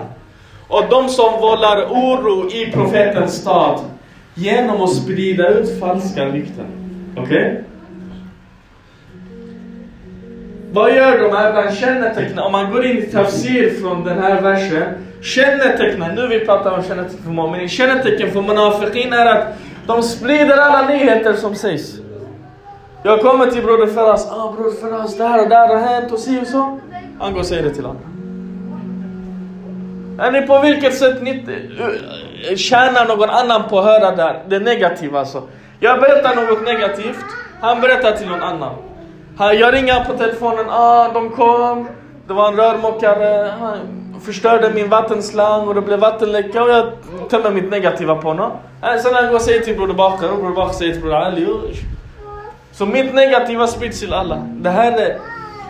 och 0.69 0.85
de 0.91 1.09
som 1.09 1.41
vållar 1.41 1.85
oro 1.85 2.51
i 2.51 2.73
profetens 2.73 3.35
stad 3.35 3.81
genom 4.35 4.83
att 4.83 4.95
sprida 4.95 5.49
ut 5.49 5.81
falska 5.81 6.25
rykten. 6.25 6.67
Okej? 7.17 7.65
Vad 10.73 10.95
gör 10.95 11.19
de 11.19 11.37
här 11.37 11.53
bland 11.53 11.75
kännetecknen? 11.75 12.39
Om 12.39 12.53
man 12.53 12.73
går 12.73 12.85
in 12.87 12.99
i 12.99 13.03
tafsir 13.03 13.81
från 13.81 14.05
den 14.05 14.19
här 14.19 14.41
versen. 14.41 14.83
Kännetecknen, 15.23 16.15
nu 16.15 16.27
vi 16.27 16.41
pratar 16.41 16.71
om 16.71 16.83
kännetecken 16.83 17.25
för 17.25 17.31
mu'minin. 17.31 17.69
Kännetecken 17.69 18.31
för 18.31 18.43
munafiqin 18.43 19.13
är 19.13 19.27
att 19.27 19.47
de 19.87 20.03
sprider 20.03 20.57
alla 20.57 20.89
nyheter 20.89 21.33
som 21.35 21.55
sägs. 21.55 21.95
Jag 23.03 23.21
kommer 23.21 23.47
till 23.47 23.63
broder 23.63 23.87
Faraz. 23.87 24.31
Ah 24.31 24.53
broder 24.57 24.77
Faraz, 24.81 25.17
det 25.17 25.25
här 25.25 25.43
och 25.43 25.49
det 25.49 25.55
här 25.55 25.69
har 25.69 25.77
hänt 25.77 26.13
och 26.13 26.19
si 26.19 26.41
och 26.43 26.47
så. 26.47 26.79
Han 27.19 27.33
går 27.33 27.41
och 27.41 27.47
säger 27.47 27.63
det 27.63 27.71
till 27.71 27.87
andra. 27.87 28.01
Är 30.19 30.31
ni 30.31 30.43
på 30.47 30.61
vilket 30.61 30.95
sätt 30.95 31.23
ni 31.23 31.45
eh, 32.51 32.57
tjänar 32.57 33.09
någon 33.09 33.31
annan 33.31 33.69
på 33.69 33.79
att 33.79 33.85
höra 33.85 34.17
det, 34.17 34.23
här? 34.23 34.43
det 34.49 34.59
negativa 34.59 35.19
alltså? 35.19 35.43
Jag 35.81 36.01
berättar 36.01 36.35
något 36.35 36.65
negativt, 36.65 37.25
han 37.61 37.81
berättar 37.81 38.13
till 38.13 38.29
någon 38.29 38.43
annan. 38.43 38.75
Jag 39.39 39.75
ringer 39.75 40.05
på 40.05 40.13
telefonen, 40.13 40.67
ah 40.71 41.13
de 41.13 41.31
kom, 41.31 41.89
det 42.27 42.33
var 42.33 42.49
en 42.49 42.57
rörmokare, 42.57 43.51
han 43.61 43.79
förstörde 44.21 44.71
min 44.75 44.89
vattenslang 44.89 45.69
och 45.69 45.75
det 45.75 45.81
blev 45.81 45.99
vattenläcka 45.99 46.63
och 46.63 46.71
jag 46.71 46.93
tömmer 47.31 47.51
mitt 47.51 47.71
negativa 47.71 48.15
på 48.15 48.29
honom. 48.29 48.53
Eh, 48.83 48.89
sen 48.89 49.01
Sen 49.01 49.15
han 49.15 49.27
går 49.27 49.35
och 49.35 49.41
säger 49.41 49.61
till 49.61 49.77
broder 49.77 49.95
Bakar 49.95 50.29
och 50.29 50.39
broder 50.39 50.55
Bakar 50.55 50.73
säger 50.73 50.93
till 50.93 51.03
broder 51.03 51.17
Ali. 51.17 51.47
Så 52.73 52.87
mitt 52.87 53.15
negativa 53.15 53.67
sprids 53.67 54.01
till 54.01 54.13
alla. 54.13 54.37
Det 54.37 54.71
här 54.71 54.93
är 54.93 55.19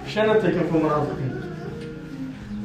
kännetecken 0.06 0.68
på 0.70 0.78
munafiqin. 0.78 1.42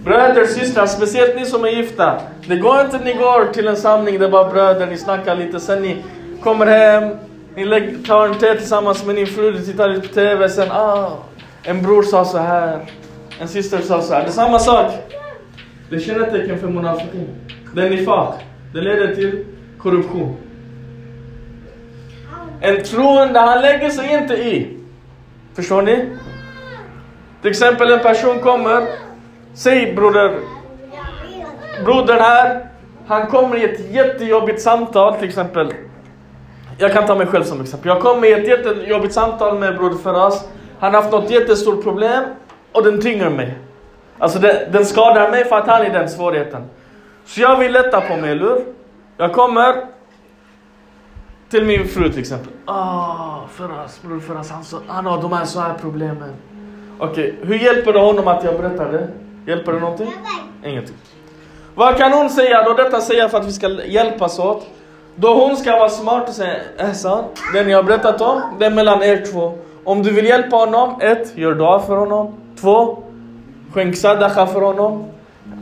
Bröder, 0.04 0.46
systrar, 0.46 0.86
speciellt 0.86 1.36
ni 1.36 1.46
som 1.46 1.66
är 1.66 1.70
gifta. 1.70 2.20
Det 2.48 2.56
går 2.56 2.82
inte 2.82 3.00
ni 3.00 3.14
går 3.14 3.54
till 3.54 3.68
en 3.68 3.78
samling 3.78 4.20
där 4.20 4.30
bara 4.30 4.50
bröder, 4.50 4.88
ni 4.88 4.98
snackar 4.98 5.36
lite, 5.36 5.60
sen 5.60 5.82
ni 5.82 6.04
kommer 6.44 6.66
hem, 6.66 7.18
ni 7.56 7.98
tar 8.08 8.28
en 8.28 8.40
te 8.40 8.56
tillsammans 8.56 9.06
med 9.06 9.16
din 9.16 9.28
fru, 9.28 9.52
du 9.52 9.66
tittar 9.66 9.90
lite 9.90 10.08
på 10.08 10.14
TV, 10.14 10.50
sen 10.50 10.72
ah, 10.72 11.12
en 11.64 11.82
bror 11.82 12.04
sa 12.04 12.26
så 12.26 12.38
här, 12.38 12.80
en 13.40 13.48
syster 13.48 13.82
sa 13.82 14.02
så 14.02 14.14
här. 14.14 14.22
Det 14.22 14.28
är 14.28 14.32
samma 14.32 14.60
sak. 14.60 14.92
Det 15.90 15.96
är 15.96 16.00
kännetecken 16.00 16.60
för 16.60 16.68
munafiqin. 16.68 17.28
Det 17.76 17.86
är 17.86 17.90
nifaq. 17.90 18.34
Det 18.74 18.82
leder 18.82 19.16
till 19.16 19.46
korruption. 19.78 20.36
En 22.62 22.84
troende, 22.84 23.40
han 23.40 23.62
lägger 23.62 23.90
sig 23.90 24.14
inte 24.14 24.34
i. 24.34 24.78
Förstår 25.56 25.82
ni? 25.82 26.10
Till 27.42 27.52
exempel 27.52 27.92
en 27.92 28.00
person 28.00 28.40
kommer, 28.40 28.88
säg 29.54 29.94
broder, 29.94 30.40
brodern 31.86 32.20
här, 32.20 32.68
han 33.08 33.28
kommer 33.28 33.58
i 33.58 33.64
ett 33.64 33.92
jättejobbigt 33.92 34.62
samtal 34.62 35.16
till 35.16 35.28
exempel. 35.28 35.74
Jag 36.78 36.94
kan 36.94 37.06
ta 37.06 37.16
mig 37.16 37.28
själv 37.28 37.44
som 37.44 37.62
exempel. 37.62 37.90
Jag 37.90 38.02
kommer 38.02 38.28
i 38.28 38.34
ett 38.34 38.48
jättejobbigt 38.48 39.14
samtal 39.14 39.60
med 39.60 39.78
broder 39.78 39.98
Faraz. 39.98 40.48
Han 40.80 40.94
har 40.94 41.02
haft 41.02 41.14
något 41.14 41.30
jättestort 41.30 41.84
problem 41.84 42.24
och 42.72 42.84
den 42.84 43.02
tynger 43.02 43.30
mig. 43.30 43.58
Alltså 44.20 44.40
den, 44.40 44.72
den 44.72 44.86
skadar 44.86 45.32
mig 45.32 45.46
för 45.46 45.56
att 45.56 45.68
han 45.68 45.82
är 45.82 45.86
i 45.86 45.90
den 45.90 46.10
svårigheten. 46.10 46.64
Så 47.26 47.42
jag 47.42 47.60
vill 47.60 47.72
lätta 47.72 48.02
på 48.02 48.18
mig, 48.18 48.32
eller? 48.32 48.62
Jag 49.18 49.34
kommer 49.34 49.76
till 51.50 51.66
min 51.66 51.88
fru 51.88 52.10
till 52.10 52.20
exempel. 52.20 52.54
Ah, 52.66 53.48
Faraz, 53.52 54.02
bror 54.02 54.20
Faraz, 54.20 54.52
han, 54.52 54.64
så, 54.64 54.78
han 54.88 55.06
har 55.06 55.22
de 55.22 55.34
här 55.34 55.46
så 55.46 55.60
här 55.60 55.74
problemen. 55.82 56.34
Okej, 57.00 57.36
hur 57.42 57.56
hjälper 57.56 57.94
det 57.94 58.00
honom 58.00 58.28
att 58.28 58.44
jag 58.44 58.58
berättar 58.58 58.92
det? 58.92 59.08
Hjälper 59.52 59.74
det 59.74 59.80
någonting? 59.80 60.14
Ingenting. 60.64 60.96
Vad 61.76 61.98
kan 61.98 62.14
hon 62.14 62.30
säga 62.30 62.64
då? 62.64 62.74
Detta 62.74 63.02
säger 63.02 63.28
för 63.28 63.38
att 63.38 63.48
vi 63.48 63.52
ska 63.52 63.70
hjälpas 63.70 64.40
åt. 64.40 64.68
Då 65.16 65.34
hon 65.34 65.58
ska 65.58 65.72
vara 65.72 65.90
smart 65.90 66.30
och 66.30 66.36
säga 66.36 66.56
Ehsan, 66.78 67.24
det 67.54 67.64
ni 67.64 67.74
har 67.74 67.84
berättat 67.84 68.22
om, 68.22 68.42
det 68.60 68.66
är 68.66 68.72
mellan 68.72 69.04
er 69.04 69.26
två. 69.32 69.54
Om 69.84 70.04
du 70.04 70.12
vill 70.12 70.26
hjälpa 70.26 70.56
honom, 70.56 71.02
ett, 71.02 71.38
gör 71.38 71.56
dua 71.56 71.80
för 71.80 71.98
honom. 71.98 72.34
Två, 72.62 73.04
skänk 73.74 73.96
sadaqa 73.98 74.46
för 74.48 74.62
honom. 74.62 75.04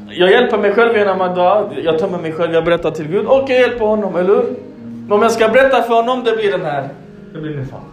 Jag 0.09 0.31
hjälper 0.31 0.57
mig 0.57 0.73
själv 0.73 0.97
genom 0.97 1.21
att 1.21 1.35
dua, 1.35 1.69
jag 1.83 1.99
tömmer 1.99 2.17
mig 2.17 2.31
själv, 2.31 2.53
jag 2.53 2.65
berättar 2.65 2.91
till 2.91 3.07
Gud 3.07 3.25
och 3.25 3.49
jag 3.49 3.59
hjälper 3.59 3.85
honom, 3.85 4.15
eller 4.15 4.29
hur? 4.29 4.55
Men 5.03 5.11
om 5.11 5.21
jag 5.21 5.31
ska 5.31 5.49
berätta 5.49 5.81
för 5.81 5.93
honom, 5.93 6.23
det 6.23 6.31
blir 6.31 6.51
den 6.51 6.65
här. 6.65 6.89
Det 7.33 7.39
blir 7.39 7.65
fråga. 7.65 7.83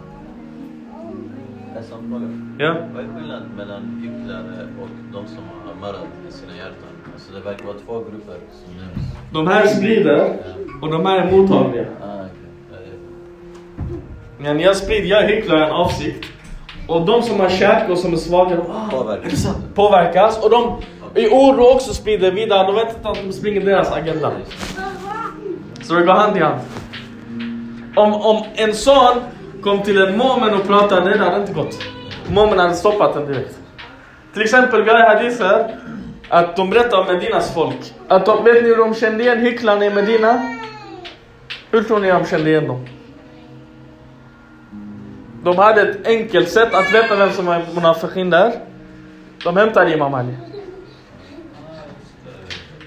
Ja. 2.57 2.75
Vad 2.93 3.03
är 3.03 3.07
skillnaden 3.17 3.47
mellan 3.57 3.83
hycklare 4.03 4.67
och 4.81 4.89
de 5.13 5.27
som 5.27 5.43
har 5.65 5.75
marad 5.81 6.07
i 6.29 6.31
sina 6.31 6.55
hjärtan? 6.57 6.90
Alltså 7.31 7.43
det 7.43 7.51
verkar 7.51 7.65
vara 7.65 7.77
två 7.85 7.93
grupper 7.93 8.35
som 8.65 8.77
nämns. 8.77 9.07
De 9.33 9.47
här 9.47 9.67
sprider 9.67 10.37
och 10.81 10.91
de 10.91 11.05
här 11.05 11.17
är 11.17 11.31
mottagliga. 11.31 11.85
Ah. 12.03 12.23
Men 14.37 14.59
jag 14.59 14.75
sprider, 14.75 15.07
jag 15.07 15.23
hycklar 15.23 15.57
en 15.57 15.71
avsikt. 15.71 16.25
Och 16.87 17.05
de 17.05 17.21
som 17.21 17.39
har 17.39 17.49
kärlek 17.49 17.89
och 17.89 17.97
som 17.97 18.13
är 18.13 18.17
svaga, 18.17 18.55
de 18.55 18.71
ah, 18.71 18.89
Påverkas. 18.91 19.47
påverkas. 19.75 20.43
Och 20.43 20.49
de 20.49 20.81
i 21.21 21.27
oro 21.27 21.73
också 21.75 21.93
sprider 21.93 22.31
vidare. 22.31 22.67
De 22.67 22.75
vet 22.75 22.95
inte 22.97 23.09
att 23.09 23.17
de 23.23 23.31
springer 23.31 23.61
deras 23.61 23.91
agenda. 23.91 24.31
Så 25.81 25.93
det 25.93 26.05
går 26.05 26.13
hand 26.13 26.37
i 26.37 26.39
hand. 26.39 26.61
Om, 27.95 28.13
om 28.13 28.43
en 28.55 28.73
sån 28.73 29.17
kom 29.61 29.83
till 29.83 30.01
en 30.01 30.17
moment 30.17 30.53
och 30.53 30.67
pratade, 30.67 31.09
det 31.09 31.17
hade 31.17 31.41
inte 31.41 31.53
gått. 31.53 31.79
Momen 32.29 32.59
hade 32.59 32.73
stoppat 32.73 33.13
den 33.13 33.25
direkt. 33.25 33.59
Till 34.33 34.41
exempel, 34.41 34.83
vi 34.83 34.89
har 34.89 35.15
hadiser 35.15 35.77
att 36.31 36.55
de 36.55 36.69
berättar 36.69 36.97
om 36.97 37.07
Medinas 37.07 37.53
folk. 37.53 37.93
Att 38.07 38.25
de, 38.25 38.43
vet 38.43 38.63
ni 38.63 38.69
hur 38.69 38.77
de 38.77 38.95
kände 38.95 39.23
igen 39.23 39.39
hycklarna 39.39 39.85
i 39.85 39.89
Medina? 39.89 40.41
Hur 41.71 41.83
tror 41.83 41.99
ni 41.99 42.07
de 42.07 42.25
kände 42.25 42.49
igen 42.49 42.67
dem? 42.67 42.87
De 45.43 45.57
hade 45.57 45.81
ett 45.81 46.07
enkelt 46.07 46.49
sätt 46.49 46.73
att 46.73 46.93
veta 46.93 47.15
vem 47.15 47.31
som 47.31 47.45
var 47.45 47.61
munafikin 47.75 48.29
där. 48.29 48.51
De 49.43 49.57
hämtade 49.57 49.93
Imam 49.93 50.13
Ali. 50.13 50.33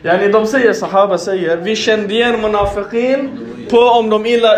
Yani 0.02 0.28
de 0.28 0.46
säger, 0.46 0.72
Sahaba 0.72 1.18
säger, 1.18 1.56
vi 1.56 1.76
kände 1.76 2.14
igen 2.14 2.40
munafikin 2.40 3.38
på 3.70 3.78
om 3.78 4.10
de 4.10 4.16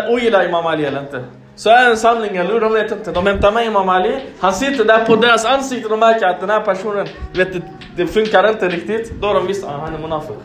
ogillar 0.09 0.45
Imam 0.45 0.65
Ali 0.65 0.85
eller 0.85 0.99
inte. 1.01 1.23
Så 1.57 1.69
är 1.69 1.89
en 1.89 1.97
samling, 1.97 2.35
eller 2.35 2.53
hur? 2.53 2.59
De 2.59 2.73
vet 2.73 2.91
inte. 2.91 3.11
De 3.11 3.27
hämtar 3.27 3.51
med 3.51 3.65
Imam 3.65 3.89
Ali. 3.89 4.19
Han 4.39 4.53
sitter 4.53 4.85
där 4.85 5.05
på 5.05 5.15
deras 5.15 5.45
ansikte 5.45 5.89
och 5.89 5.99
märker 5.99 6.27
att 6.27 6.39
den 6.39 6.49
här 6.49 6.61
personen, 6.61 7.07
vet, 7.33 7.53
det, 7.53 7.61
det 7.95 8.07
funkar 8.07 8.49
inte 8.49 8.69
riktigt. 8.69 9.21
Då 9.21 9.27
har 9.27 9.33
de 9.33 9.47
visst, 9.47 9.65
ah, 9.65 9.77
han 9.81 9.95
är 9.95 9.99
munafik. 9.99 10.37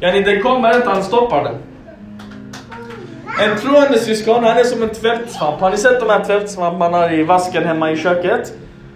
Yani 0.00 0.22
den 0.22 0.42
kommer 0.42 0.76
inte, 0.76 0.88
han 0.88 1.02
stoppar 1.02 1.44
den. 1.44 1.54
En 3.40 3.58
troende 3.58 3.98
syskon, 3.98 4.44
han 4.44 4.56
är 4.58 4.64
som 4.64 4.82
en 4.82 4.88
tvättsvamp. 4.88 5.60
Har 5.60 5.70
ni 5.70 5.76
sett 5.76 6.00
de 6.00 6.10
här 6.10 6.24
tvättsvamparna 6.24 6.90
man 6.90 7.00
har 7.00 7.12
i 7.12 7.22
vasken 7.22 7.64
hemma 7.64 7.90
i 7.90 7.96
köket? 7.96 8.52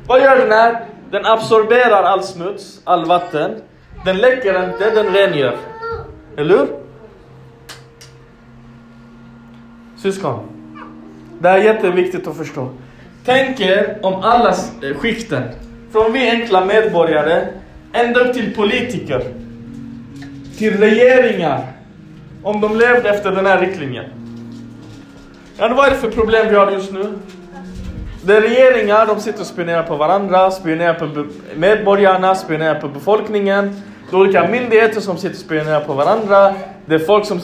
Vad 0.06 0.20
gör 0.20 0.36
den 0.38 0.52
här? 0.52 0.84
Den 1.10 1.26
absorberar 1.26 2.02
all 2.02 2.22
smuts, 2.22 2.80
all 2.84 3.04
vatten. 3.04 3.60
Den 4.04 4.16
läcker 4.16 4.64
inte, 4.64 4.90
den 4.90 5.06
rengör. 5.06 5.56
Eller 6.36 6.58
hur? 6.58 6.66
Syskon. 9.96 10.53
Det 11.38 11.48
här 11.48 11.58
är 11.58 11.62
jätteviktigt 11.62 12.26
att 12.26 12.36
förstå. 12.36 12.68
Tänk 13.24 13.60
er 13.60 13.98
om 14.02 14.14
alla 14.14 14.48
eh, 14.50 14.96
skikten, 14.96 15.42
från 15.92 16.12
vi 16.12 16.30
enkla 16.30 16.64
medborgare, 16.64 17.46
ända 17.92 18.20
upp 18.20 18.34
till 18.34 18.54
politiker, 18.54 19.22
till 20.58 20.78
regeringar, 20.78 21.66
om 22.42 22.60
de 22.60 22.76
levde 22.76 23.10
efter 23.10 23.30
den 23.30 23.46
här 23.46 23.60
riktlinjen. 23.60 24.04
Ja, 25.58 25.74
vad 25.76 25.86
är 25.86 25.90
det 25.90 25.96
för 25.96 26.10
problem 26.10 26.48
vi 26.48 26.54
har 26.54 26.70
just 26.70 26.92
nu? 26.92 27.12
Det 28.26 28.36
är 28.36 28.40
regeringar, 28.40 29.06
de 29.06 29.20
sitter 29.20 29.40
och 29.40 29.46
spionerar 29.46 29.82
på 29.82 29.96
varandra, 29.96 30.50
spionerar 30.50 30.94
på 30.94 31.26
medborgarna, 31.56 32.34
spionerar 32.34 32.80
på 32.80 32.88
befolkningen. 32.88 33.82
Det 34.10 34.16
är 34.16 34.20
olika 34.20 34.48
myndigheter 34.48 35.00
som 35.00 35.16
sitter 35.16 35.34
och 35.34 35.40
spionerar 35.40 35.80
på 35.80 35.92
varandra. 35.92 36.54
Det 36.86 36.94
är 36.94 36.98
folk 36.98 37.26
som 37.26 37.40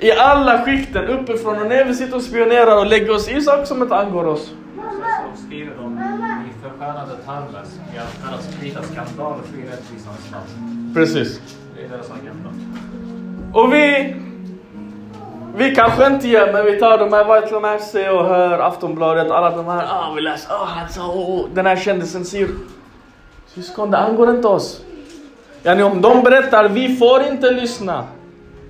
i 0.00 0.12
alla 0.12 0.64
skikten, 0.64 1.04
uppifrån 1.04 1.60
och 1.60 1.66
ner, 1.66 1.84
vi 1.84 1.94
sitter 1.94 2.16
och 2.16 2.22
spionerar 2.22 2.78
och 2.78 2.86
lägger 2.86 3.10
oss 3.10 3.28
i 3.28 3.40
saker 3.40 3.64
som 3.64 3.82
inte 3.82 3.96
angår 3.96 4.24
oss. 4.24 4.50
Skriver 5.46 5.74
sprida 8.40 8.82
skandal 8.82 9.32
och 9.32 9.70
rättvisans 9.70 10.30
namn. 10.32 10.92
Precis. 10.94 11.40
Det 11.76 11.84
är 11.84 11.88
deras 11.88 12.10
agenda. 12.10 12.50
Och 13.52 13.72
vi... 13.72 14.16
Vi 15.56 15.74
kanske 15.74 16.06
inte 16.06 16.28
gör, 16.28 16.52
men 16.52 16.64
vi 16.64 16.78
tar 16.78 16.98
de 16.98 17.12
här 17.12 17.40
White 17.40 17.60
Mercy 17.60 18.08
och 18.08 18.24
hör 18.24 18.58
Aftonbladet, 18.58 19.30
alla 19.30 19.56
de 19.56 19.66
här, 19.66 19.84
ah 19.90 20.12
vi 20.16 20.20
läser, 20.20 20.52
ah 20.52 20.64
han 20.64 20.88
sa, 20.88 21.06
oh, 21.06 21.46
den 21.54 21.66
här 21.66 21.76
kändisen 21.76 22.24
säger. 22.24 22.48
Syskon, 23.46 23.90
det 23.90 23.98
angår 23.98 24.30
inte 24.30 24.48
oss. 24.48 24.82
Yani 25.62 25.82
om 25.82 26.00
de 26.00 26.22
berättar, 26.22 26.68
vi 26.68 26.96
får 26.96 27.22
inte 27.22 27.50
lyssna. 27.50 28.04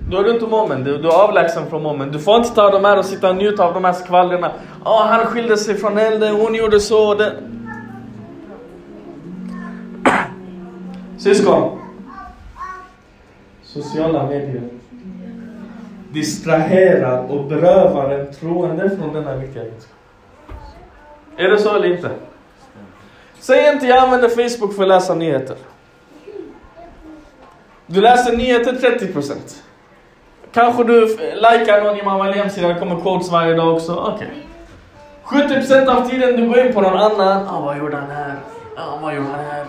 Då 0.09 0.17
är 0.17 0.23
du 0.23 0.31
inte 0.31 0.45
moment, 0.45 0.85
du, 0.85 0.97
du 0.97 1.07
är 1.07 1.23
avlägsen 1.23 1.69
från 1.69 1.83
moment. 1.83 2.13
Du 2.13 2.19
får 2.19 2.35
inte 2.35 2.49
ta 2.49 2.71
de 2.71 2.85
här 2.85 2.97
och 2.97 3.05
sitta 3.05 3.29
och 3.29 3.35
njuta 3.35 3.63
av 3.63 3.73
de 3.73 3.83
här 3.83 3.93
skvallren. 3.93 4.43
oh, 4.85 5.05
han 5.05 5.25
skilde 5.25 5.57
sig 5.57 5.77
från 5.77 5.97
elden, 5.97 6.35
hon 6.35 6.55
gjorde 6.55 6.79
så. 6.79 7.13
Det. 7.13 7.33
Syskon. 11.17 11.79
Sociala 13.63 14.25
medier 14.25 14.61
distraherar 16.11 17.31
och 17.31 17.45
berövar 17.45 18.09
en 18.09 18.33
troende 18.33 18.97
från 18.97 19.13
denna 19.13 19.35
viktiga 19.35 19.63
egenskap. 19.63 19.95
Är 21.37 21.47
det 21.47 21.57
så 21.57 21.75
eller 21.75 21.95
inte? 21.95 22.09
Säg 23.39 23.73
inte 23.73 23.85
jag 23.85 23.97
använder 23.97 24.29
Facebook 24.29 24.75
för 24.75 24.83
att 24.83 24.89
läsa 24.89 25.15
nyheter. 25.15 25.55
Du 27.85 28.01
läser 28.01 28.37
nyheter 28.37 28.73
30%. 28.73 29.33
Kanske 30.53 30.83
du 30.83 31.07
likar 31.35 31.83
någon 31.83 31.99
Imam 31.99 32.21
Ali 32.21 32.37
hemsida, 32.37 32.67
det 32.67 32.79
kommer 32.79 33.01
quotes 33.01 33.31
varje 33.31 33.53
dag 33.53 33.73
också. 33.73 34.13
Okej. 34.15 34.45
70% 35.25 35.87
av 35.87 36.09
tiden 36.09 36.35
du 36.35 36.47
går 36.47 36.59
in 36.59 36.73
på 36.73 36.81
någon 36.81 36.97
annan. 36.97 37.47
Ah, 37.47 37.59
vad 37.59 37.77
gjorde 37.77 37.97
han 37.97 38.09
här? 38.09 38.35
Ah, 38.77 38.97
vad 39.01 39.15
gjorde 39.15 39.27
han 39.29 39.45
här? 39.45 39.65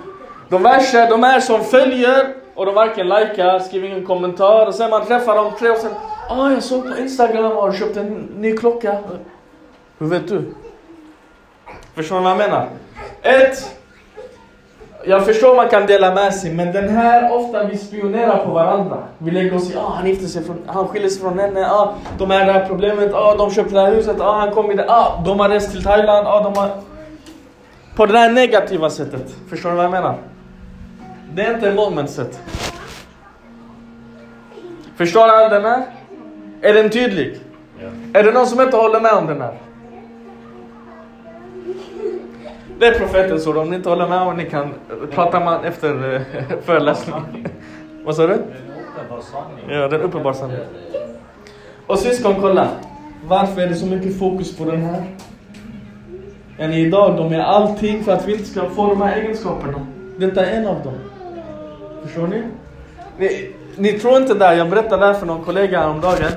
De 0.48 0.62
värsta, 0.62 1.06
de 1.06 1.24
är 1.24 1.40
som 1.40 1.64
följer 1.64 2.34
och 2.54 2.66
de 2.66 2.74
varken 2.74 3.08
likar, 3.08 3.58
skriver 3.58 3.88
ingen 3.88 4.06
kommentar 4.06 4.66
och 4.66 4.74
sen 4.74 4.90
man 4.90 5.06
träffar 5.06 5.36
dem 5.36 5.52
tre 5.58 5.70
och 5.70 5.78
sen 5.78 5.92
Ah, 6.28 6.50
jag 6.50 6.62
såg 6.62 6.82
på 6.88 6.98
Instagram 6.98 7.52
och 7.52 7.62
har 7.62 7.72
köpt 7.72 7.96
en 7.96 8.28
ny 8.36 8.56
klocka. 8.56 8.98
Hur 9.98 10.06
vet 10.06 10.28
du? 10.28 10.54
Förstår 11.94 12.16
ni 12.16 12.22
vad 12.22 12.30
jag 12.30 12.38
menar? 12.38 12.68
Ett. 13.22 13.79
Jag 15.04 15.26
förstår 15.26 15.56
man 15.56 15.68
kan 15.68 15.86
dela 15.86 16.14
med 16.14 16.34
sig, 16.34 16.54
men 16.54 16.72
den 16.72 16.88
här 16.88 17.36
ofta 17.36 17.64
vi 17.64 17.76
spionerar 17.76 18.44
på 18.44 18.50
varandra. 18.50 18.96
Vi 19.18 19.30
lägger 19.30 19.56
oss 19.56 19.70
i, 19.70 19.76
ah 19.76 19.92
han 19.96 20.06
gifte 20.06 20.26
sig 20.26 20.44
från, 20.44 20.62
han 20.66 20.88
skiljer 20.88 21.08
sig 21.08 21.22
från 21.22 21.38
henne, 21.38 21.66
ah 21.70 21.94
de 22.18 22.30
är 22.30 22.46
det 22.46 22.52
här 22.52 22.66
problemet, 22.66 23.14
ah 23.14 23.36
de 23.36 23.50
köpte 23.50 23.74
det 23.74 23.80
här 23.80 23.92
huset, 23.92 24.20
ah 24.20 24.38
han 24.38 24.50
kom 24.50 24.70
i 24.70 24.74
det, 24.74 24.84
ah 24.88 25.22
de 25.24 25.40
har 25.40 25.48
rest 25.48 25.70
till 25.70 25.82
Thailand, 25.82 26.26
ah 26.26 26.42
de 26.42 26.56
har... 26.60 26.70
På 27.96 28.06
det 28.06 28.18
här 28.18 28.30
negativa 28.30 28.90
sättet. 28.90 29.34
Förstår 29.50 29.70
ni 29.70 29.76
vad 29.76 29.84
jag 29.84 29.92
menar? 29.92 30.14
Det 31.34 31.42
är 31.42 31.54
inte 31.54 31.74
momentset. 31.74 32.40
Förstår 34.96 35.28
alla 35.28 35.48
den 35.48 35.64
här? 35.64 35.82
Är 36.62 36.74
den 36.74 36.90
tydlig? 36.90 37.40
Är 38.12 38.22
det 38.24 38.32
någon 38.32 38.46
som 38.46 38.60
inte 38.60 38.76
håller 38.76 39.00
med 39.00 39.12
om 39.12 39.26
den 39.26 39.40
här? 39.40 39.54
Det 42.80 42.86
är 42.86 42.98
profetens 42.98 43.46
ord, 43.46 43.56
om 43.56 43.70
ni 43.70 43.76
inte 43.76 43.88
håller 43.88 44.08
med 44.08 44.20
om 44.20 44.36
ni 44.36 44.44
kan 44.50 44.74
prata 45.10 45.40
med 45.40 45.64
efter 45.64 46.14
eh, 46.14 46.58
föreläsningen. 46.62 47.46
Vad 48.04 48.16
sa 48.16 48.26
du? 48.26 48.28
Det 48.28 48.34
är 48.34 48.74
en 48.74 48.80
uppenbar 48.94 49.20
sanning. 49.20 49.64
Ja, 49.68 49.74
är 49.74 50.02
uppenbar 50.02 50.32
sanning. 50.32 50.58
Och 51.86 51.98
syskon, 51.98 52.34
kolla. 52.40 52.68
Varför 53.26 53.60
är 53.60 53.66
det 53.66 53.74
så 53.74 53.86
mycket 53.86 54.18
fokus 54.18 54.56
på 54.56 54.64
den 54.64 54.82
här? 54.82 55.04
Än 56.58 56.72
idag, 56.72 57.16
de 57.16 57.32
är 57.32 57.40
allting 57.40 58.04
för 58.04 58.12
att 58.12 58.28
vi 58.28 58.32
inte 58.32 58.44
ska 58.44 58.68
få 58.68 58.86
de 58.86 59.02
här 59.02 59.16
egenskaperna. 59.16 59.86
Detta 60.16 60.46
är 60.46 60.56
en 60.56 60.66
av 60.66 60.82
dem. 60.84 60.94
Förstår 62.04 62.26
ni? 62.26 62.42
Ni, 63.18 63.52
ni 63.76 63.92
tror 63.92 64.16
inte 64.16 64.34
det, 64.34 64.54
jag 64.54 64.70
berättade 64.70 65.02
det 65.02 65.06
här 65.06 65.14
för 65.14 65.26
någon 65.26 65.44
kollega 65.44 65.80
häromdagen. 65.80 66.32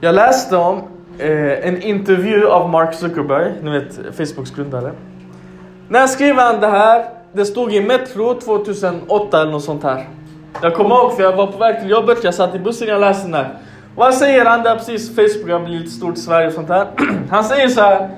Jag 0.00 0.14
läste 0.14 0.56
om 0.56 0.82
eh, 1.18 1.68
en 1.68 1.82
intervju 1.82 2.46
av 2.46 2.70
Mark 2.70 2.94
Zuckerberg, 2.94 3.52
ni 3.62 3.70
vet 3.70 4.16
Facebooks 4.16 4.50
grundare. 4.50 4.92
När 5.88 6.06
skrev 6.06 6.36
han 6.36 6.60
det 6.60 6.66
här? 6.66 7.04
Det 7.32 7.44
stod 7.44 7.72
i 7.72 7.80
Metro 7.80 8.34
2008 8.34 9.40
eller 9.40 9.52
något 9.52 9.64
sånt 9.64 9.82
här. 9.82 10.08
Jag 10.62 10.74
kommer 10.74 10.94
ihåg 10.94 11.16
för 11.16 11.22
jag 11.22 11.36
var 11.36 11.46
på 11.46 11.58
väg 11.58 11.80
till 11.80 11.90
jobbet, 11.90 12.24
jag 12.24 12.34
satt 12.34 12.54
i 12.54 12.58
bussen 12.58 12.94
och 12.94 13.00
läste 13.00 13.26
den 13.26 13.34
här. 13.34 13.48
Vad 13.96 14.14
säger 14.14 14.44
han 14.44 14.62
där 14.62 14.76
precis? 14.76 15.14
Facebook 15.16 15.50
har 15.50 15.60
blivit 15.60 15.92
stort 15.92 16.16
i 16.16 16.20
Sverige 16.20 16.46
och 16.46 16.52
sånt 16.52 16.68
här. 16.68 16.86
Han 17.30 17.44
säger 17.44 17.68
så 17.68 17.80
här. 17.80 18.10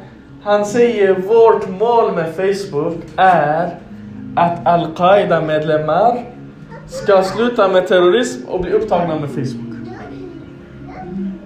Han 0.43 0.67
säger 0.67 1.15
vårt 1.15 1.69
mål 1.69 2.13
med 2.15 2.35
Facebook 2.35 2.97
är 3.17 3.75
att 4.37 4.67
Al-Qaida 4.67 5.41
medlemmar 5.41 6.25
ska 6.87 7.23
sluta 7.23 7.69
med 7.69 7.87
terrorism 7.89 8.49
och 8.49 8.61
bli 8.61 8.73
upptagna 8.73 9.15
med 9.15 9.31
Facebook. 9.31 9.68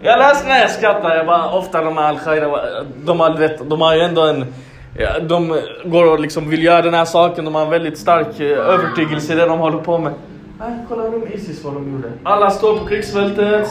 Jag 0.05 0.19
läste 0.19 0.49
när 0.49 0.61
jag 0.61 0.71
skrattade, 0.71 1.17
jag 1.17 1.27
bara 1.27 1.51
ofta 1.51 1.85
de 1.85 1.97
här 1.97 2.09
Al-Qaida, 2.09 2.65
de 3.05 3.21
har, 3.21 3.39
vet, 3.39 3.71
de 3.71 3.81
har 3.81 3.95
ju 3.95 4.01
ändå 4.01 4.23
en 4.23 4.55
Ja, 4.99 5.19
de 5.21 5.61
går 5.85 6.13
och 6.13 6.21
liksom 6.21 6.51
vill 6.51 6.63
göra 6.63 6.83
den 6.83 6.95
här 6.95 7.05
saken, 7.05 7.45
de 7.45 7.55
har 7.55 7.63
en 7.63 7.71
väldigt 7.71 7.99
stark 7.99 8.41
eh, 8.41 8.59
övertygelse 8.59 9.33
i 9.33 9.37
det 9.37 9.47
de 9.47 9.59
håller 9.59 9.79
på 9.79 9.99
med. 9.99 10.13
Nej, 10.59 10.79
kolla 10.89 11.11
de 11.11 11.27
Isis 11.27 11.65
vad 11.65 11.75
de 11.75 11.93
gjorde. 11.93 12.13
Alla 12.23 12.51
står 12.51 12.79
på 12.79 12.87
krigsfältet, 12.87 13.69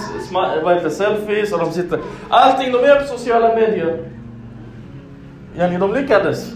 vad 0.63 0.73
heter 0.73 0.89
selfies 0.89 1.53
och 1.53 1.59
de 1.59 1.71
sitter... 1.71 1.99
Allting 2.29 2.71
de 2.71 2.77
gör 2.77 3.01
på 3.01 3.07
sociala 3.07 3.55
medier. 3.55 4.05
Yani 5.57 5.77
de 5.77 5.93
lyckades. 5.93 6.51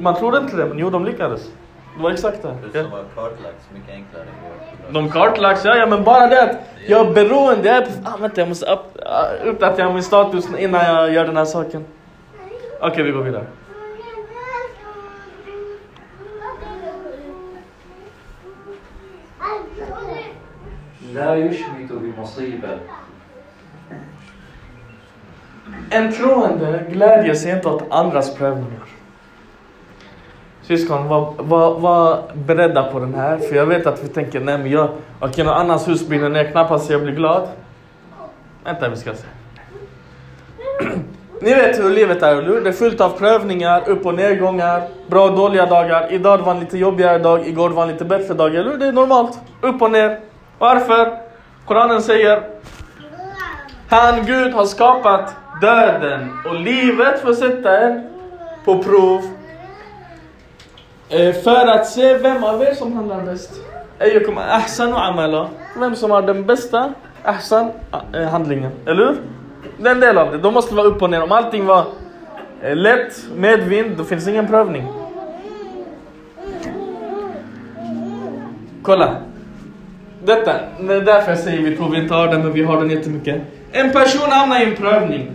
Man 0.00 0.16
trodde 0.16 0.38
inte 0.38 0.56
det, 0.56 0.64
men 0.64 0.78
jo 0.78 0.90
de 0.90 1.04
lyckades. 1.04 1.50
Det 1.96 2.02
var 2.02 2.10
exakt 2.10 2.42
det. 2.42 2.48
Ja. 2.72 2.82
som 2.82 2.92
har 2.92 3.04
kartlagts 3.14 3.64
mycket 3.74 3.90
enklare 3.94 4.24
vårt 4.24 4.94
De 4.94 5.10
kartlagts, 5.10 5.64
ja, 5.64 5.76
ja 5.76 5.86
men 5.86 6.04
bara 6.04 6.26
det 6.26 6.42
att 6.42 6.56
jag 6.86 7.06
är 7.08 7.12
beroende, 7.12 7.68
jag 7.68 7.76
är 7.76 7.82
på, 7.82 7.90
ah, 8.04 8.16
vänta 8.20 8.40
jag 8.40 8.48
måste 8.48 8.66
upp, 8.72 8.95
uppdatera 9.45 9.93
min 9.93 10.03
status 10.03 10.47
innan 10.57 10.85
jag 10.85 11.13
gör 11.13 11.25
den 11.25 11.37
här 11.37 11.45
saken. 11.45 11.85
Okej 12.81 13.03
vi 13.03 13.11
går 13.11 13.21
vidare. 13.21 13.45
لا 21.13 21.35
يشمت 21.35 21.91
بمصيبة 21.91 22.77
En 25.89 26.13
troende 26.13 26.85
glädjer 26.89 27.33
sig 27.33 27.51
inte 27.51 27.69
åt 27.69 27.83
andras 27.89 28.35
prövningar. 28.35 28.83
Syskon, 30.61 31.07
var, 31.07 31.33
var, 31.37 31.79
var 31.79 32.23
beredda 32.33 32.83
på 32.83 32.99
den 32.99 33.13
här. 33.13 33.37
För 33.37 33.55
jag 33.55 33.65
vet 33.65 33.87
att 33.87 34.03
vi 34.03 34.07
tänker, 34.07 34.39
nej 34.39 34.57
men 34.57 34.71
jag, 34.71 34.89
okej 35.19 35.43
någon 35.43 35.53
annans 35.53 35.87
hus 35.87 36.07
brinner 36.07 36.29
ner, 36.29 36.51
knappast 36.51 36.89
jag 36.89 37.01
blir 37.03 37.13
glad. 37.15 37.47
Vänta 38.66 38.88
vi 38.88 38.96
ska 38.96 39.14
se. 39.14 39.26
Ni 41.40 41.54
vet 41.54 41.78
hur 41.78 41.90
livet 41.90 42.22
är, 42.22 42.32
eller 42.32 42.48
hur? 42.48 42.60
Det 42.60 42.68
är 42.68 42.72
fullt 42.72 43.00
av 43.00 43.10
prövningar, 43.10 43.88
upp 43.88 44.06
och 44.06 44.14
nedgångar, 44.14 44.82
bra 45.06 45.24
och 45.24 45.36
dåliga 45.36 45.66
dagar. 45.66 46.12
Idag 46.12 46.38
var 46.38 46.54
en 46.54 46.60
lite 46.60 46.78
jobbigare 46.78 47.18
dag, 47.18 47.48
igår 47.48 47.70
var 47.70 47.82
en 47.82 47.88
lite 47.88 48.04
bättre 48.04 48.34
dag, 48.34 48.54
eller 48.54 48.70
hur? 48.70 48.78
Det 48.78 48.86
är 48.86 48.92
normalt. 48.92 49.38
Upp 49.60 49.82
och 49.82 49.90
ner. 49.90 50.20
Varför? 50.58 51.18
Koranen 51.66 52.02
säger 52.02 52.42
Han, 53.88 54.26
Gud, 54.26 54.52
har 54.52 54.64
skapat 54.64 55.34
döden 55.60 56.30
och 56.48 56.54
livet 56.54 57.20
för 57.20 57.30
att 57.30 57.38
sätta 57.38 57.82
er 57.82 58.02
på 58.64 58.82
prov. 58.82 59.22
Eh, 61.08 61.34
för 61.34 61.66
att 61.66 61.86
se 61.86 62.18
vem 62.18 62.44
av 62.44 62.62
er 62.62 62.74
som 62.74 62.92
handlar 62.92 63.20
bäst. 63.20 63.52
Vem 65.76 65.96
som 65.96 66.10
har 66.10 66.22
den 66.22 66.46
bästa 66.46 66.92
ahsan 67.26 67.70
eh, 68.12 68.22
handlingen. 68.22 68.70
Eller 68.86 69.06
hur? 69.06 69.16
Det 69.78 69.88
är 69.88 69.94
en 69.94 70.00
del 70.00 70.18
av 70.18 70.32
det. 70.32 70.38
De 70.38 70.54
måste 70.54 70.74
vara 70.74 70.86
upp 70.86 71.02
och 71.02 71.10
ner. 71.10 71.22
Om 71.22 71.32
allting 71.32 71.66
var 71.66 71.84
eh, 72.62 72.76
lätt, 72.76 73.26
medvind, 73.36 73.96
då 73.96 74.04
finns 74.04 74.28
ingen 74.28 74.46
prövning. 74.46 74.88
Kolla. 78.82 79.16
Detta, 80.24 80.52
det 80.80 80.94
är 80.94 81.00
därför 81.00 81.30
jag 81.30 81.38
säger 81.38 81.62
vi 81.62 81.76
tror 81.76 81.90
vi 81.90 81.98
inte 81.98 82.14
har 82.14 82.28
den, 82.28 82.42
men 82.42 82.52
vi 82.52 82.62
har 82.62 82.80
den 82.80 82.90
jättemycket. 82.90 83.42
En 83.72 83.92
person 83.92 84.30
hamnar 84.30 84.60
i 84.60 84.64
en 84.64 84.76
prövning. 84.76 85.32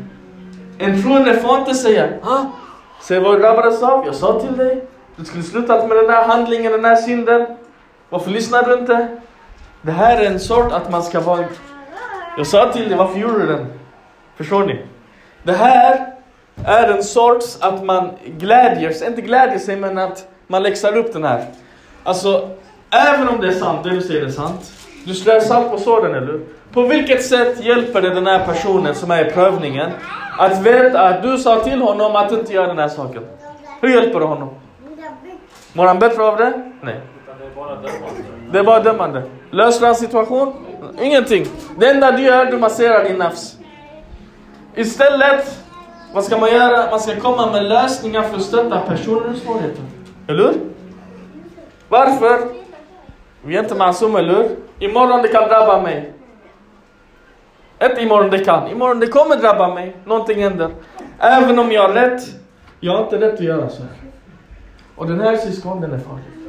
En 0.77 1.01
troende 1.01 1.33
får 1.33 1.57
inte 1.57 1.73
säga 1.73 2.07
ah, 2.23 2.45
Se 3.01 3.19
vad 3.19 3.41
grabbarna 3.41 3.61
drabbades 3.61 3.83
av, 3.83 4.05
jag 4.05 4.15
sa 4.15 4.39
till 4.39 4.57
dig. 4.57 4.83
Du 5.15 5.25
skulle 5.25 5.43
sluta 5.43 5.87
med 5.87 5.97
den 5.97 6.07
där 6.07 6.27
handlingen, 6.27 6.71
den 6.71 6.81
där 6.81 6.95
synden. 6.95 7.45
Varför 8.09 8.31
lyssnar 8.31 8.63
du 8.63 8.73
inte? 8.73 9.07
Det 9.81 9.91
här 9.91 10.17
är 10.17 10.25
en 10.25 10.39
sort 10.39 10.71
att 10.71 10.91
man 10.91 11.03
ska 11.03 11.19
vara... 11.19 11.45
Jag 12.37 12.47
sa 12.47 12.71
till 12.71 12.89
dig, 12.89 12.97
varför 12.97 13.19
gjorde 13.19 13.39
du 13.39 13.47
den? 13.47 13.65
Förstår 14.37 14.65
ni? 14.65 14.85
Det 15.43 15.53
här 15.53 16.13
är 16.65 16.87
en 16.87 17.03
sorts 17.03 17.57
att 17.61 17.83
man 17.83 18.09
glädjer 18.25 18.91
sig, 18.91 19.07
inte 19.07 19.21
glädjer 19.21 19.59
sig 19.59 19.75
men 19.75 19.97
att 19.97 20.27
man 20.47 20.63
läxar 20.63 20.97
upp 20.97 21.13
den 21.13 21.23
här. 21.23 21.45
Alltså, 22.03 22.49
även 22.89 23.29
om 23.29 23.41
det 23.41 23.47
är 23.47 23.51
sant, 23.51 23.83
det 23.83 23.89
du 23.89 24.01
säger 24.01 24.25
är 24.25 24.29
sant. 24.29 24.71
Du 25.05 25.13
strör 25.13 25.39
salt 25.39 25.71
på 25.71 25.77
såren, 25.77 26.15
eller 26.15 26.27
hur? 26.27 26.45
På 26.73 26.81
vilket 26.81 27.25
sätt 27.25 27.63
hjälper 27.63 28.01
det 28.01 28.09
den 28.09 28.27
här 28.27 28.45
personen 28.45 28.95
som 28.95 29.11
är 29.11 29.27
i 29.27 29.31
prövningen 29.31 29.91
att 30.37 30.61
veta 30.61 31.01
att 31.01 31.23
du 31.23 31.37
sa 31.37 31.63
till 31.63 31.81
honom 31.81 32.15
att 32.15 32.31
inte 32.31 32.53
göra 32.53 32.67
den 32.67 32.77
här 32.77 32.89
saken? 32.89 33.23
Hur 33.81 33.89
hjälper 33.89 34.19
det 34.19 34.25
honom? 34.25 34.49
Mår 35.73 35.85
han 35.85 35.99
bättre 35.99 36.23
av 36.23 36.37
det? 36.37 36.53
Nej. 36.81 37.01
Det 37.55 37.59
är 37.59 37.63
bara 37.63 37.75
dömande. 37.75 38.23
Det 38.51 38.59
är 38.59 38.63
bara 38.63 38.79
dömande. 38.79 39.23
Löser 39.51 39.85
han 39.85 39.95
situation? 39.95 40.53
Ingenting. 41.01 41.45
Det 41.79 41.89
enda 41.89 42.11
du 42.11 42.23
gör, 42.23 42.45
du 42.45 42.57
masserar 42.57 43.03
din 43.03 43.17
nafs. 43.17 43.57
Istället, 44.75 45.59
vad 46.13 46.23
ska 46.23 46.37
man 46.37 46.51
göra? 46.51 46.91
Man 46.91 46.99
ska 46.99 47.15
komma 47.15 47.51
med 47.51 47.63
lösningar 47.63 48.21
för 48.21 48.35
att 48.35 48.41
stötta 48.41 48.79
personer 48.79 49.33
i 49.33 49.39
svårigheter. 49.39 49.83
Eller 50.27 50.43
hur? 50.43 50.53
Varför? 51.89 52.39
Vi 53.43 53.55
är 53.55 53.59
inte 53.59 53.75
masum, 53.75 54.15
eller 54.15 54.33
hur? 54.33 54.49
Imorgon 54.79 55.21
det 55.21 55.27
kan 55.27 55.47
drabba 55.47 55.81
mig. 55.81 56.13
Inte 57.83 58.01
imorgon 58.01 58.29
det 58.29 58.39
kan. 58.39 58.67
Imorgon 58.67 58.99
det 58.99 59.07
kommer 59.07 59.35
drabba 59.35 59.73
mig. 59.73 59.95
Någonting 60.05 60.43
händer. 60.43 60.71
Även 61.19 61.59
om 61.59 61.71
jag 61.71 61.81
har 61.87 61.93
rätt. 61.93 62.21
Jag 62.79 62.93
har 62.93 63.03
inte 63.03 63.19
rätt 63.21 63.33
att 63.33 63.39
göra 63.39 63.69
så 63.69 63.81
här. 63.81 63.91
Och 64.95 65.07
den 65.07 65.19
här 65.19 65.37
syskon, 65.37 65.81
den 65.81 65.93
är 65.93 65.99
farlig. 65.99 66.40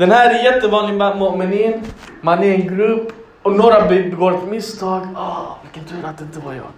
Den 0.00 0.10
här 0.10 0.34
är 0.34 0.44
jättevanlig 0.44 0.96
bland 0.96 1.20
mu'minin. 1.20 1.82
Man 2.20 2.38
är 2.38 2.54
en 2.54 2.76
grupp 2.76 3.12
och 3.42 3.52
några 3.52 3.88
begår 3.88 4.34
ett 4.34 4.48
misstag. 4.48 5.08
Ah, 5.16 5.56
vilken 5.62 5.84
tur 5.84 6.08
att 6.08 6.18
det 6.18 6.24
inte 6.24 6.40
var 6.40 6.52
jag. 6.52 6.72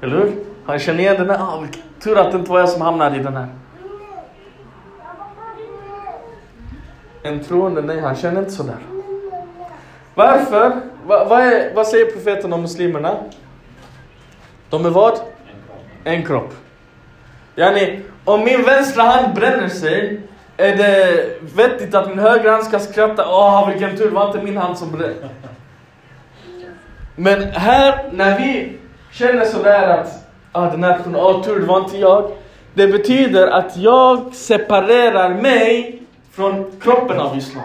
Eller 0.00 0.16
hur? 0.16 0.32
Han 0.66 0.78
känner 0.78 1.00
igen 1.00 1.16
den 1.18 1.30
här. 1.30 1.38
Ah, 1.38 1.60
vilken 1.60 1.82
tur 2.00 2.18
att 2.18 2.32
det 2.32 2.38
inte 2.38 2.50
var 2.50 2.58
jag 2.58 2.68
som 2.68 2.82
hamnade 2.82 3.16
i 3.16 3.22
den 3.22 3.36
här. 3.36 3.48
En 7.22 7.44
troende, 7.44 7.82
nej 7.82 8.00
han 8.00 8.16
känner 8.16 8.40
inte 8.40 8.52
sådär. 8.52 8.78
Varför? 10.14 10.80
Va, 11.06 11.24
vad, 11.24 11.40
är, 11.40 11.74
vad 11.74 11.86
säger 11.86 12.06
profeten 12.06 12.52
om 12.52 12.62
muslimerna? 12.62 13.16
De 14.70 14.86
är 14.86 14.90
vad? 14.90 15.18
En 16.04 16.24
kropp. 16.24 16.54
Yani, 17.54 18.00
om 18.24 18.44
min 18.44 18.62
vänstra 18.62 19.02
hand 19.02 19.34
bränner 19.34 19.68
sig, 19.68 20.20
är 20.56 20.76
det 20.76 21.24
vettigt 21.40 21.94
att 21.94 22.08
min 22.08 22.18
högra 22.18 22.50
hand 22.50 22.64
ska 22.64 22.78
skratta? 22.78 23.24
Åh, 23.28 23.70
vilken 23.70 23.96
tur, 23.96 24.04
det 24.04 24.14
var 24.14 24.26
inte 24.26 24.42
min 24.42 24.56
hand 24.56 24.78
som 24.78 24.92
bröt. 24.92 25.24
Men 27.16 27.42
här, 27.42 28.10
när 28.12 28.38
vi 28.38 28.78
känner 29.12 29.44
sådär 29.44 29.88
att 29.88 30.28
ah, 30.52 30.70
den 30.70 30.84
här 30.84 30.98
personen, 30.98 31.20
åh 31.20 31.44
tur, 31.44 31.60
det 31.60 31.66
var 31.66 31.78
inte 31.78 31.98
jag. 31.98 32.30
Det 32.74 32.86
betyder 32.86 33.46
att 33.46 33.76
jag 33.76 34.34
separerar 34.34 35.34
mig 35.34 36.02
från 36.32 36.80
kroppen 36.80 37.20
av 37.20 37.36
Islam. 37.36 37.64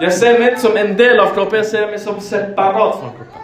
Jag 0.00 0.12
ser 0.12 0.38
mig 0.38 0.48
inte 0.48 0.60
som 0.60 0.76
en 0.76 0.96
del 0.96 1.20
av 1.20 1.34
kroppen, 1.34 1.58
jag 1.58 1.66
ser 1.66 1.86
mig 1.86 1.98
som 1.98 2.20
separat 2.20 2.98
från 2.98 3.10
kroppen. 3.10 3.42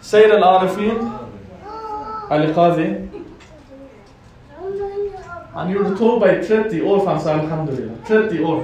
Säger 0.00 0.34
al-Arifin, 0.34 1.10
Ali 2.30 2.54
Qadi, 2.54 3.08
han 5.58 5.70
gjorde 5.70 5.96
Toba 5.96 6.32
i 6.32 6.44
30 6.44 6.82
år 6.82 6.98
för 6.98 7.06
han 7.06 7.20
sa 7.20 7.32
Alhamdulillah. 7.32 7.94
30 8.06 8.44
år. 8.44 8.62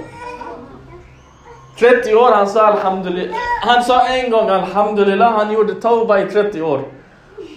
30 1.78 2.14
år 2.14 2.30
han 2.33 2.48
sa 2.48 2.66
Alhamdulillah. 2.66 3.37
Han 3.62 3.85
sa 3.85 4.07
en 4.09 4.30
gång 4.30 4.48
Alhamdulillah, 4.48 5.33
han 5.33 5.52
gjorde 5.52 5.74
Toba 5.74 6.18
i 6.20 6.26
30 6.30 6.62
år. 6.62 6.83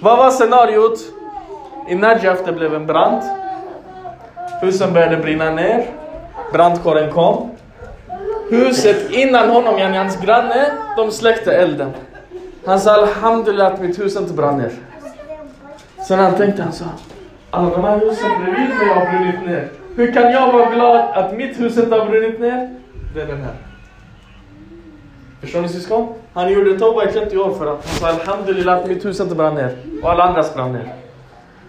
Vad 0.01 0.17
var 0.17 0.31
scenariot? 0.31 0.99
I 1.87 1.95
Najaf 1.95 2.45
det 2.45 2.51
blev 2.51 2.75
en 2.75 2.85
brand. 2.85 3.21
Husen 4.61 4.93
började 4.93 5.17
brinna 5.17 5.51
ner. 5.51 5.85
Brandkåren 6.53 7.11
kom. 7.11 7.49
Huset 8.49 9.11
innan 9.11 9.49
honom, 9.49 9.79
yani 9.79 9.97
hans 9.97 10.21
granne, 10.21 10.71
de 10.97 11.11
släckte 11.11 11.51
elden. 11.51 11.91
Han 12.65 12.79
sa 12.79 12.91
Alhamdulillah 12.91 13.73
att 13.73 13.81
mitt 13.81 13.99
hus 13.99 14.15
inte 14.15 14.33
brann 14.33 14.57
ner. 14.57 14.71
Sen 16.07 16.19
han 16.19 16.35
tänkte 16.35 16.63
han 16.63 16.73
sa 16.73 16.85
alla 17.51 17.69
de 17.69 17.83
här 17.83 17.99
husen 17.99 18.29
bredvid 18.43 18.69
mig 18.69 18.87
har 18.87 19.11
brunnit 19.11 19.45
ner. 19.45 19.69
Hur 19.95 20.13
kan 20.13 20.31
jag 20.31 20.51
vara 20.53 20.69
glad 20.69 21.09
att 21.13 21.33
mitt 21.37 21.59
hus 21.59 21.77
inte 21.77 21.95
har 21.95 22.05
brunnit 22.05 22.39
ner? 22.39 22.75
Det 23.13 23.21
är 23.21 23.27
den 23.27 23.41
här. 23.41 23.53
Förstår 25.41 25.61
ni 25.61 25.69
syskon? 25.69 26.13
Han 26.33 26.53
gjorde 26.53 26.79
Toba 26.79 27.03
i 27.03 27.11
30 27.11 27.37
år 27.37 27.51
för 27.53 27.73
att 27.73 27.85
han 27.85 27.95
sa 27.95 28.07
Alhamdulillah 28.07 28.77
att 28.77 28.87
mitt 28.87 29.05
hus 29.05 29.19
inte 29.19 29.35
brann 29.35 29.55
ner. 29.55 29.75
Och 30.03 30.11
alla 30.11 30.23
andras 30.23 30.53
brann 30.55 30.73
ner. 30.73 30.93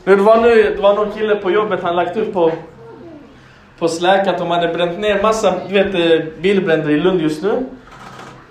Men 0.05 0.19
det, 0.19 0.25
var 0.25 0.41
nu, 0.41 0.75
det 0.77 0.83
var 0.83 0.95
någon 0.95 1.11
kille 1.13 1.37
på 1.37 1.51
jobbet, 1.51 1.83
han 1.83 1.97
lagt 1.97 2.17
upp 2.17 2.33
på, 2.33 2.53
på 3.79 3.89
Slack 3.89 4.27
att 4.27 4.39
de 4.39 4.51
hade 4.51 4.75
bränt 4.75 4.99
ner 4.99 5.23
massa 5.23 5.55
du 5.69 5.75
vet, 5.75 5.95
eh, 5.95 6.27
bilbränder 6.41 6.91
i 6.91 7.01
Lund 7.01 7.21
just 7.21 7.43
nu. 7.43 7.51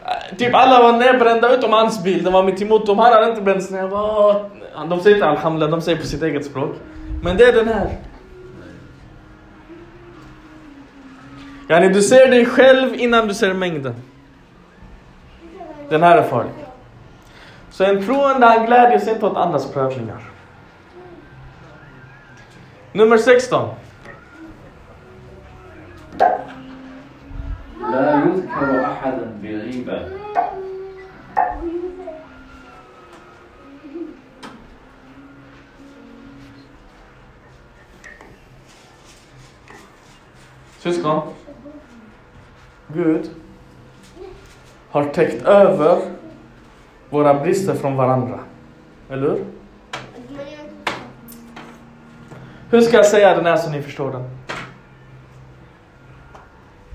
Eh, 0.05 0.37
typ 0.37 0.55
alla 0.55 0.83
var 0.83 0.93
nedbrända 0.99 1.53
utom 1.55 1.73
hans 1.73 2.03
bil, 2.03 2.23
den 2.23 2.33
var 2.33 2.43
mitt 2.43 2.61
emot 2.61 2.85
dem. 2.85 2.99
Han 2.99 3.13
hade 3.13 3.29
inte 3.29 3.41
bränts 3.41 3.71
ner. 3.71 3.87
Bara, 3.87 4.35
De 4.89 4.99
säger 4.99 5.15
inte 5.15 5.27
Alhamdulillah, 5.27 5.71
de 5.79 5.81
säger 5.81 5.97
på 5.97 6.05
sitt 6.05 6.23
eget 6.23 6.45
språk. 6.45 6.75
Men 7.22 7.36
det 7.36 7.44
är 7.44 7.52
den 7.52 7.68
här. 7.68 7.98
Yani 11.68 11.88
du 11.88 12.02
ser 12.02 12.28
dig 12.30 12.46
själv 12.46 12.94
innan 12.94 13.28
du 13.28 13.34
ser 13.34 13.54
mängden. 13.54 13.94
Den 15.88 16.02
här 16.02 16.18
är 16.18 16.22
farlig. 16.22 16.52
Så 17.70 17.84
en 17.84 18.04
troende 18.06 18.46
han 18.46 18.66
glädjer 18.66 18.98
sig 18.98 19.12
inte 19.12 19.26
åt 19.26 19.36
andras 19.36 19.72
prövningar. 19.72 20.22
Nummer 22.92 23.18
16. 23.18 23.68
لا 27.92 28.24
يذكر 28.24 28.84
أحدا 28.84 29.26
بغيبة 29.42 30.02
Syskon. 40.93 41.21
Gud 42.87 43.29
har 44.89 45.03
täckt 45.03 45.45
över 45.45 46.01
våra 47.09 47.33
brister 47.33 47.73
från 47.73 47.95
varandra. 47.95 48.39
Eller 49.09 49.21
hur? 49.21 49.45
Hur 52.69 52.81
ska 52.81 52.97
jag 52.97 53.05
säga 53.05 53.35
den 53.35 53.45
här 53.45 53.57
så 53.57 53.69
ni 53.69 53.81
förstår 53.81 54.11
den? 54.11 54.29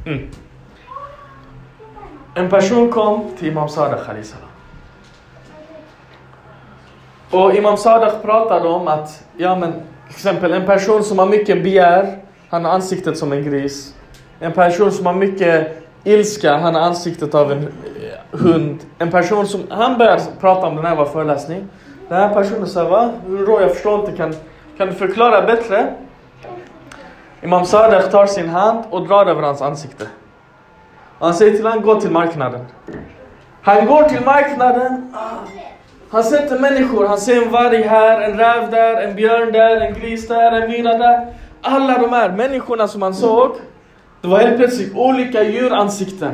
Mm. 0.06 0.28
En 2.34 2.50
person 2.50 2.92
kom 2.92 3.24
till 3.38 3.48
Imam 3.48 3.68
Sadaq 3.68 4.08
Ali 4.08 4.24
salam. 4.24 4.48
Och 7.30 7.54
Imam 7.54 7.76
Sadaq 7.76 8.22
pratade 8.22 8.68
om 8.68 8.88
att, 8.88 9.24
ja 9.36 9.56
men, 9.56 9.72
till 9.72 9.82
exempel 10.10 10.52
en 10.52 10.66
person 10.66 11.04
som 11.04 11.18
har 11.18 11.26
mycket 11.26 11.62
begär, 11.62 12.21
han 12.52 12.64
har 12.64 12.72
ansiktet 12.72 13.18
som 13.18 13.32
en 13.32 13.44
gris. 13.44 13.94
En 14.40 14.52
person 14.52 14.92
som 14.92 15.06
har 15.06 15.14
mycket 15.14 15.82
ilska, 16.04 16.56
han 16.56 16.74
har 16.74 16.82
ansiktet 16.82 17.34
av 17.34 17.52
en, 17.52 17.58
eh, 17.58 18.38
hund, 18.38 18.78
en 18.98 19.10
person 19.10 19.46
som, 19.46 19.62
han 19.70 19.98
började 19.98 20.22
prata 20.40 20.66
om 20.66 20.76
den 20.76 20.84
här 20.84 20.96
var 20.96 21.04
föreläsning. 21.04 21.68
Den 22.08 22.18
här 22.18 22.34
personen 22.34 22.66
sa, 22.66 22.88
va? 22.88 23.12
Då 23.46 23.60
jag 23.60 23.72
förstår 23.72 24.00
inte, 24.00 24.12
kan, 24.12 24.34
kan 24.76 24.88
du 24.88 24.94
förklara 24.94 25.42
bättre? 25.42 25.94
Imam 27.42 27.64
Sadek 27.64 28.10
tar 28.10 28.26
sin 28.26 28.48
hand 28.48 28.84
och 28.90 29.06
drar 29.06 29.26
över 29.26 29.42
hans 29.42 29.62
ansikte. 29.62 30.06
Och 31.18 31.26
han 31.26 31.34
säger 31.34 31.56
till 31.56 31.66
honom, 31.66 31.84
gå 31.84 32.00
till 32.00 32.10
marknaden. 32.10 32.66
Han 33.62 33.86
går 33.86 34.02
till 34.02 34.24
marknaden. 34.24 35.14
Han 36.10 36.24
sätter 36.24 36.58
människor, 36.58 37.06
han 37.06 37.18
ser 37.18 37.42
en 37.42 37.50
varg 37.50 37.82
här, 37.82 38.20
en 38.20 38.38
räv 38.38 38.70
där, 38.70 39.02
en 39.02 39.16
björn 39.16 39.52
där, 39.52 39.80
en 39.80 39.94
gris 39.94 40.28
där, 40.28 40.52
en 40.52 40.70
myra 40.70 40.98
där. 40.98 41.34
Alla 41.62 41.98
de 41.98 42.12
här 42.12 42.32
människorna 42.32 42.88
som 42.88 43.02
han 43.02 43.14
såg, 43.14 43.50
det 44.20 44.28
var 44.28 44.38
helt 44.38 44.56
plötsligt 44.56 44.96
olika 44.96 45.42
djuransikten. 45.42 46.32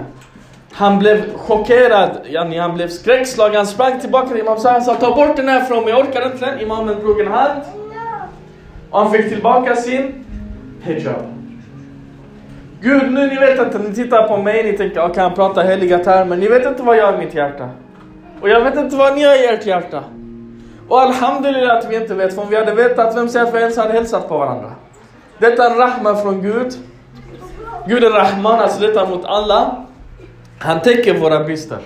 Han 0.73 0.99
blev 0.99 1.37
chockerad, 1.37 2.11
yani 2.25 2.59
han 2.59 2.75
blev 2.75 2.89
skräckslagen, 2.89 3.57
han 3.57 3.67
sprang 3.67 4.01
tillbaka 4.01 4.29
till 4.29 4.39
Imam 4.39 4.59
Sahar 4.59 4.77
och 4.77 4.83
sa 4.83 4.95
ta 4.95 5.15
bort 5.15 5.37
den 5.37 5.49
här 5.49 5.61
från 5.61 5.85
mig, 5.85 5.93
jag 5.93 6.01
orkar 6.01 6.33
inte 6.33 6.47
den. 6.47 6.61
Imamen 6.61 7.01
drog 7.01 7.21
en 7.21 7.33
hand. 7.33 7.63
Och 8.91 9.01
han 9.01 9.13
fick 9.13 9.29
tillbaka 9.29 9.77
sin 9.77 10.25
hijab. 10.83 11.15
Gud, 12.81 13.13
nu 13.13 13.27
ni 13.27 13.37
vet 13.37 13.59
inte, 13.61 13.79
ni 13.79 13.95
tittar 13.95 14.29
på 14.29 14.37
mig, 14.37 14.63
ni 14.65 14.79
tänker, 14.79 15.05
okej 15.05 15.23
han 15.23 15.35
pratar 15.35 15.65
heliga 15.65 15.99
termer. 15.99 16.37
Ni 16.37 16.49
vet 16.49 16.67
inte 16.67 16.83
vad 16.83 16.97
jag 16.97 17.07
har 17.07 17.13
i 17.13 17.25
mitt 17.25 17.35
hjärta. 17.35 17.69
Och 18.41 18.49
jag 18.49 18.61
vet 18.61 18.77
inte 18.77 18.97
vad 18.97 19.15
ni 19.15 19.25
har 19.25 19.35
i 19.35 19.47
ert 19.47 19.67
hjärta. 19.67 20.05
Och 20.89 21.01
alhamdulillah 21.01 21.77
att 21.77 21.91
vi 21.91 21.97
inte 21.97 22.15
vet, 22.15 22.35
för 22.35 22.43
om 22.43 22.49
vi 22.49 22.57
hade 22.57 22.75
vetat, 22.75 23.17
vem 23.17 23.29
säger 23.29 23.47
att 23.47 23.55
vi 23.55 23.59
ens 23.59 23.77
hade 23.77 23.93
hälsat 23.93 24.29
på 24.29 24.39
varandra? 24.39 24.73
Detta 25.39 25.71
är 25.71 25.75
rahma 25.75 26.17
från 26.17 26.43
Gud. 26.43 26.73
Gud 27.87 28.05
är 28.05 28.11
rahman, 28.11 28.61
alltså 28.61 28.81
detta 28.81 29.09
mot 29.09 29.25
alla. 29.25 29.85
Han 30.59 30.81
täcker 30.81 31.19
våra 31.19 31.45
brister. 31.45 31.79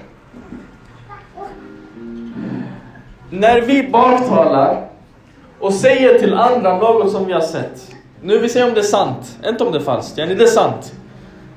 När 3.30 3.60
vi 3.60 3.88
baktalar 3.88 4.88
och 5.60 5.74
säger 5.74 6.18
till 6.18 6.34
andra 6.34 6.76
något 6.76 7.12
som 7.12 7.26
vi 7.26 7.32
har 7.32 7.40
sett. 7.40 7.90
Nu 8.22 8.38
vi 8.38 8.48
säger 8.48 8.68
om 8.68 8.74
det 8.74 8.80
är 8.80 8.84
sant, 8.84 9.38
inte 9.46 9.64
om 9.64 9.72
det 9.72 9.78
är 9.78 9.82
falskt. 9.82 10.18
Yani 10.18 10.34
det 10.34 10.44
är 10.44 10.48
sant. 10.48 10.92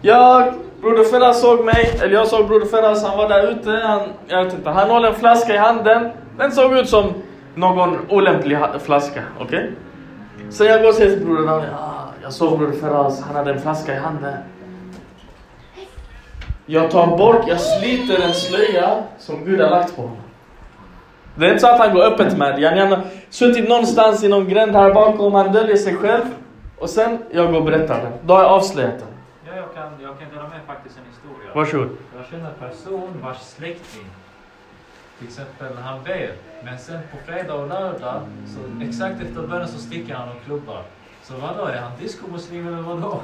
Jag, 0.01 0.53
Broder 0.81 1.03
Ferraz 1.03 1.41
såg 1.41 1.65
mig, 1.65 1.99
eller 2.01 2.13
jag 2.13 2.27
såg 2.27 2.47
Broder 2.47 2.65
Ferraz, 2.65 3.03
han 3.03 3.17
var 3.17 3.29
där 3.29 3.51
ute, 3.51 3.71
han, 3.71 4.01
jag 4.27 4.43
vet 4.43 4.53
inte, 4.53 4.69
han 4.69 4.89
håller 4.89 5.09
en 5.09 5.15
flaska 5.15 5.53
i 5.53 5.57
handen. 5.57 6.09
Den 6.37 6.51
såg 6.51 6.77
ut 6.77 6.89
som 6.89 7.13
någon 7.55 7.97
olämplig 8.09 8.57
flaska, 8.83 9.21
okej? 9.39 9.71
Så 10.49 10.63
jag 10.63 10.81
går 10.81 10.89
och 10.89 10.95
säger 10.95 11.17
till 11.17 11.25
Broder 11.25 11.47
Daniel, 11.47 11.73
ah, 11.73 12.07
jag 12.23 12.33
såg 12.33 12.59
Broder 12.59 12.73
Ferraz, 12.79 13.21
han 13.21 13.35
hade 13.35 13.51
en 13.51 13.61
flaska 13.61 13.93
i 13.95 13.97
handen. 13.97 14.33
Jag 16.65 16.91
tar 16.91 17.17
bort, 17.17 17.47
jag 17.47 17.59
sliter 17.59 18.21
en 18.21 18.33
slöja 18.33 19.03
som 19.17 19.45
Gud 19.45 19.61
har 19.61 19.69
lagt 19.69 19.95
på 19.95 20.01
honom. 20.01 20.17
Det 21.35 21.45
är 21.45 21.49
inte 21.49 21.59
så 21.59 21.67
att 21.67 21.79
han 21.79 21.93
går 21.93 22.03
öppet 22.03 22.37
med 22.37 22.61
det. 22.61 22.79
Han 22.79 22.91
har 22.91 23.01
suttit 23.29 23.69
någonstans 23.69 24.23
i 24.23 24.27
någon 24.27 24.49
gränd 24.49 24.75
här 24.75 24.93
bakom, 24.93 25.33
han 25.33 25.51
döljer 25.51 25.75
sig 25.75 25.95
själv. 25.95 26.23
Och 26.77 26.89
sen, 26.89 27.17
jag 27.31 27.51
går 27.51 27.59
och 27.59 27.65
berättar 27.65 27.95
det. 28.01 28.11
Då 28.23 28.33
har 28.33 28.41
jag 28.41 28.51
avslöjat 28.51 28.99
den. 28.99 29.07
Ja, 29.47 29.51
jag 29.55 29.73
kan, 29.73 30.01
jag 30.01 30.19
kan 30.19 30.29
dela 30.29 30.49
med 30.49 30.59
faktiskt 30.67 30.97
en 30.97 31.03
historia. 31.13 31.51
Varsågod. 31.55 31.89
Jag 32.17 32.25
känner 32.25 32.45
en 32.49 32.69
person 32.69 33.09
vars 33.23 33.37
släkting, 33.37 34.05
till 35.17 35.27
exempel 35.27 35.77
han 35.77 36.03
ber, 36.03 36.35
men 36.63 36.79
sen 36.79 36.99
på 37.11 37.17
fredag 37.25 37.53
och 37.53 37.67
lördag, 37.67 38.21
så 38.45 38.83
exakt 38.83 39.21
efter 39.21 39.47
bönen 39.47 39.67
så 39.67 39.79
sticker 39.79 40.15
han 40.15 40.29
och 40.29 40.43
klubbar. 40.45 40.83
Så 41.23 41.37
vadå, 41.37 41.65
är 41.65 41.81
han 41.81 41.91
diskomuslim 41.99 42.67
eller 42.67 42.81
vadå? 42.81 43.21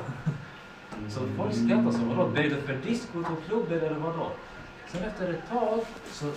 Så 1.09 1.19
folk 1.37 1.53
skrattar 1.53 1.91
så, 1.91 2.05
vadå, 2.05 2.29
ber 2.29 2.43
du 2.43 2.61
för 2.61 2.73
diskot 2.73 3.25
och 3.25 3.45
klubbor 3.47 3.83
eller 3.83 3.99
vadå? 3.99 4.31
Sen 4.87 5.03
efter 5.03 5.33
ett 5.33 5.49
tag 5.49 5.79
så 6.11 6.31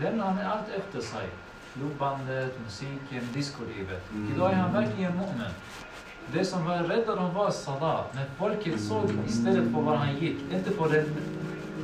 lämnar 0.00 0.24
han 0.24 0.46
allt 0.46 0.68
efter 0.68 1.00
sig. 1.00 1.26
Klubbandet, 1.74 2.60
musiken, 2.64 3.28
discolivet. 3.32 4.04
Idag 4.34 4.52
är 4.52 4.56
han 4.56 4.72
verkligen 4.72 5.12
mu'min. 5.12 5.50
Det 6.32 6.44
som 6.44 6.64
var 6.64 6.78
räddade 6.78 7.20
honom 7.20 7.34
var 7.34 7.50
salat. 7.50 8.14
Men 8.14 8.24
folket 8.38 8.80
såg 8.80 9.10
istället 9.26 9.72
på 9.74 9.80
var 9.80 9.96
han 9.96 10.16
gick, 10.16 10.36
inte 10.52 10.70
på 10.70 10.88
den, 10.88 11.16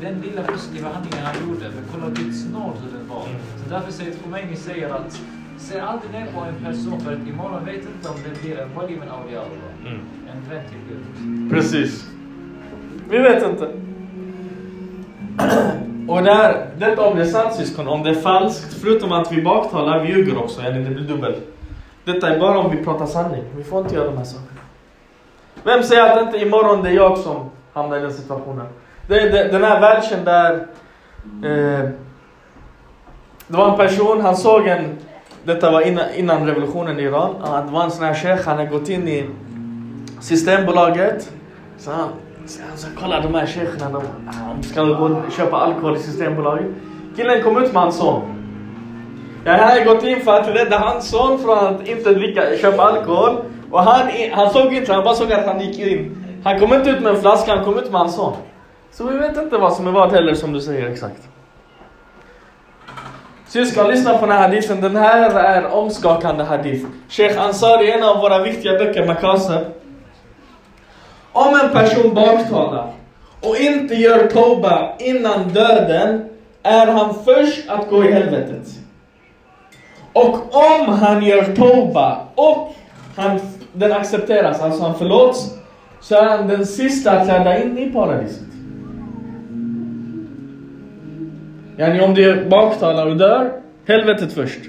den 0.01 0.21
lilla 0.21 0.43
positiva 0.43 0.89
handlingen 0.89 1.27
han 1.27 1.49
gjorde. 1.49 1.65
Men 1.75 1.85
kolla 1.93 2.07
nåd 2.07 2.77
hur 2.83 2.99
den 2.99 3.09
var. 3.09 3.27
Så 3.65 3.71
därför 3.71 3.93
säger 3.93 4.13
Khomeini 4.13 4.57
säger 4.57 4.95
att 4.95 5.21
se 5.59 5.81
aldrig 5.81 6.13
ner 6.13 6.27
på 6.35 6.41
en 6.41 6.65
person 6.65 7.01
för 7.01 7.13
att 7.13 7.29
imorgon 7.29 7.65
vet 7.65 7.75
inte 7.75 8.09
om 8.09 8.17
det 8.25 8.43
blir 8.43 8.59
en 8.59 8.75
wali 8.75 8.97
min 9.01 9.09
awliya 9.09 9.41
Allah. 9.41 9.93
En 10.33 10.51
vän 10.51 10.63
till 10.69 10.79
Gud. 10.89 11.51
Precis. 11.51 12.07
Vi 13.11 13.19
vet 13.19 13.43
inte. 13.51 13.71
Och 16.09 16.23
där, 16.23 16.67
detta 16.79 17.03
om 17.03 17.17
det 17.17 17.23
är 17.23 17.27
sant 17.27 17.55
syskon, 17.55 17.89
om 17.89 18.03
det 18.03 18.11
är 18.11 18.15
falskt, 18.15 18.75
förutom 18.75 19.13
att 19.13 19.33
vi 19.33 19.43
baktalar, 19.43 20.05
vi 20.05 20.09
ljuger 20.09 20.39
också, 20.39 20.63
yani 20.63 20.85
det 20.85 20.91
blir 20.91 21.05
dubbelt. 21.05 21.37
Detta 22.05 22.35
är 22.35 22.41
bara 22.41 22.59
om 22.59 22.71
vi 22.77 22.85
pratar 22.85 23.07
sanning. 23.07 23.43
Vi 23.57 23.65
får 23.65 23.81
inte 23.81 23.95
göra 23.95 24.07
de 24.07 24.17
här 24.17 24.25
sakerna. 24.25 24.61
Vem 25.65 25.83
säger 25.83 26.03
att 26.03 26.23
inte 26.23 26.39
imorgon 26.39 26.83
det 26.83 26.89
är 26.89 26.95
jag 26.95 27.19
som 27.19 27.51
hamnar 27.73 27.97
i 27.97 28.01
den 28.01 28.13
situationen? 28.13 28.67
Det 29.13 29.29
det- 29.29 29.49
den 29.49 29.65
här 29.65 29.81
versen 29.81 30.25
där 30.25 30.53
eh, 31.45 31.89
det 33.49 33.57
var 33.57 33.71
en 33.71 33.77
person, 33.77 34.21
han 34.21 34.37
såg 34.37 34.67
en, 34.67 34.99
detta 35.45 35.71
var 35.71 35.81
innan, 35.81 36.05
innan 36.17 36.47
revolutionen 36.47 36.99
i 37.01 37.03
Iran, 37.03 37.35
det 37.67 37.73
var 37.73 37.85
en 37.85 37.91
sån 37.91 38.05
här 38.05 38.15
sheikh, 38.15 38.49
han 38.49 38.59
hade 38.59 38.71
gått 38.71 38.89
in 38.89 39.09
i 39.09 39.25
Systembolaget. 40.21 41.33
Så 41.79 41.91
han, 41.91 42.09
så 42.47 42.61
han 42.69 42.79
sa, 42.79 42.89
kolla 43.01 43.21
de 43.21 43.35
här 43.35 43.47
sheikherna, 43.47 43.91
de, 43.91 44.03
de 44.57 44.63
ska 44.69 44.85
gå 44.85 45.05
och 45.05 45.33
köpa 45.37 45.57
alkohol 45.57 45.97
i 45.97 45.99
Systembolaget. 45.99 46.67
Killen 47.17 47.43
kom 47.43 47.57
ut 47.63 47.73
med 47.73 47.83
hans 47.83 47.97
son. 47.99 48.23
Jag 49.45 49.53
hade 49.59 49.85
gått 49.85 50.05
in 50.05 50.21
för 50.21 50.41
att 50.41 50.49
rädda 50.49 50.79
hans 50.79 51.11
son 51.11 51.39
från 51.39 51.59
att 51.59 51.89
inte 51.89 52.15
dricka, 52.15 52.43
köpa 52.61 52.83
alkohol. 52.83 53.37
Och 53.71 53.81
han, 53.83 54.11
han 54.33 54.51
såg 54.51 54.75
inte, 54.75 54.93
han 54.93 55.05
bara 55.05 55.15
såg 55.15 55.33
att 55.33 55.47
han 55.47 55.61
gick 55.61 55.79
in. 55.79 56.17
Han 56.45 56.59
kom 56.61 56.73
inte 56.75 56.91
ut 56.91 57.01
med 57.03 57.15
en 57.15 57.21
flaska, 57.21 57.55
han 57.57 57.65
kom 57.65 57.79
ut 57.79 57.91
med 57.91 58.01
hans 58.01 58.15
son. 58.17 58.33
Så 58.93 59.05
vi 59.05 59.19
vet 59.19 59.37
inte 59.37 59.59
vad 59.59 59.73
som 59.73 59.87
är 59.87 59.91
vad 59.91 60.13
heller 60.13 60.35
som 60.35 60.53
du 60.53 60.61
säger 60.61 60.91
exakt. 60.91 61.29
Syskon, 63.47 63.89
lyssna 63.89 64.19
på 64.19 64.27
den 64.27 64.37
här 64.37 64.49
hadithen. 64.49 64.81
Den 64.81 64.97
här 64.97 65.31
är 65.31 65.67
omskakande 65.67 66.45
hadith. 66.45 66.87
Sheikh 67.09 67.43
Ansari, 67.43 67.91
en 67.91 68.03
av 68.03 68.21
våra 68.21 68.43
viktiga 68.43 68.79
böcker, 68.79 69.07
Makaseb. 69.07 69.65
Om 71.33 71.61
en 71.65 71.71
person 71.71 72.15
baktalar 72.15 72.93
och 73.41 73.57
inte 73.57 73.95
gör 73.95 74.27
toba 74.27 74.93
innan 74.99 75.49
döden 75.49 76.29
är 76.63 76.87
han 76.87 77.15
först 77.25 77.71
att 77.71 77.91
gå 77.91 78.05
i 78.05 78.13
helvetet. 78.13 78.69
Och 80.13 80.35
om 80.55 80.89
han 80.89 81.23
gör 81.23 81.45
toba 81.57 82.27
och 82.35 82.75
han, 83.17 83.41
den 83.73 83.93
accepteras, 83.93 84.61
alltså 84.61 84.83
han 84.83 84.99
förlåts, 84.99 85.55
så 86.01 86.15
är 86.15 86.25
han 86.25 86.49
den 86.49 86.67
sista 86.67 87.11
att 87.11 87.29
träda 87.29 87.63
in 87.63 87.79
i 87.79 87.93
paradiset. 87.93 88.52
Yani 91.79 92.01
om 92.01 92.15
du 92.15 92.45
baktalar 92.45 93.07
och 93.07 93.17
dör, 93.17 93.53
helvetet 93.87 94.33
först. 94.33 94.61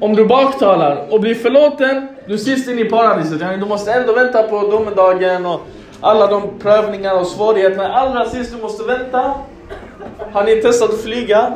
Om 0.00 0.16
du 0.16 0.24
baktalar 0.24 1.06
och 1.10 1.20
blir 1.20 1.34
förlåten, 1.34 2.08
du 2.26 2.34
är 2.34 2.38
sist 2.38 2.68
in 2.68 2.78
i 2.78 2.84
paradiset. 2.84 3.40
Yani 3.40 3.56
du 3.56 3.66
måste 3.66 3.92
ändå 3.92 4.12
vänta 4.12 4.42
på 4.42 4.70
domedagen 4.70 5.46
och 5.46 5.60
alla 6.00 6.26
de 6.26 6.42
prövningar 6.58 7.20
och 7.20 7.26
svårigheterna 7.26 7.88
Allra 7.88 8.24
sist 8.24 8.54
du 8.56 8.62
måste 8.62 8.84
vänta. 8.84 9.34
Har 10.32 10.44
ni 10.44 10.62
testat 10.62 10.90
att 10.90 11.00
flyga? 11.00 11.54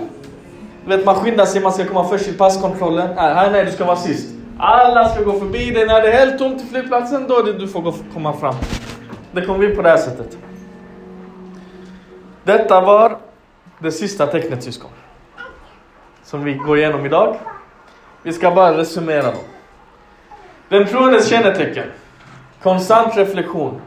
Du 0.84 0.96
vet 0.96 1.06
man 1.06 1.14
skyndar 1.14 1.44
sig, 1.44 1.62
man 1.62 1.72
ska 1.72 1.84
komma 1.84 2.04
först 2.04 2.24
till 2.24 2.38
passkontrollen. 2.38 3.08
Nej, 3.16 3.34
här 3.34 3.50
nej, 3.50 3.64
du 3.64 3.70
ska 3.70 3.84
vara 3.84 3.96
sist. 3.96 4.34
Alla 4.58 5.08
ska 5.08 5.22
gå 5.24 5.32
förbi 5.32 5.70
dig. 5.70 5.86
När 5.86 6.02
det 6.02 6.08
är 6.08 6.18
helt 6.18 6.38
tomt 6.38 6.62
i 6.62 6.66
flygplatsen, 6.66 7.26
då 7.28 7.38
är 7.38 7.44
det 7.44 7.52
du 7.52 7.68
får 7.68 7.80
gå, 7.80 7.94
komma 8.14 8.32
fram. 8.32 8.54
Det 9.32 9.42
kommer 9.42 9.58
bli 9.58 9.68
på 9.76 9.82
det 9.82 9.88
här 9.88 9.96
sättet. 9.96 10.38
Detta 12.44 12.80
var 12.80 13.18
det 13.78 13.92
sista 13.92 14.26
tecknet 14.26 14.62
syskon. 14.62 14.90
Som 16.22 16.44
vi 16.44 16.54
går 16.54 16.78
igenom 16.78 17.06
idag. 17.06 17.36
Vi 18.22 18.32
ska 18.32 18.50
bara 18.50 18.78
resumera 18.78 19.22
dem. 19.22 19.44
Den 20.68 20.86
troendes 20.86 21.28
kännetecken. 21.28 21.86
Konstant 22.62 23.16
reflektion. 23.16 23.80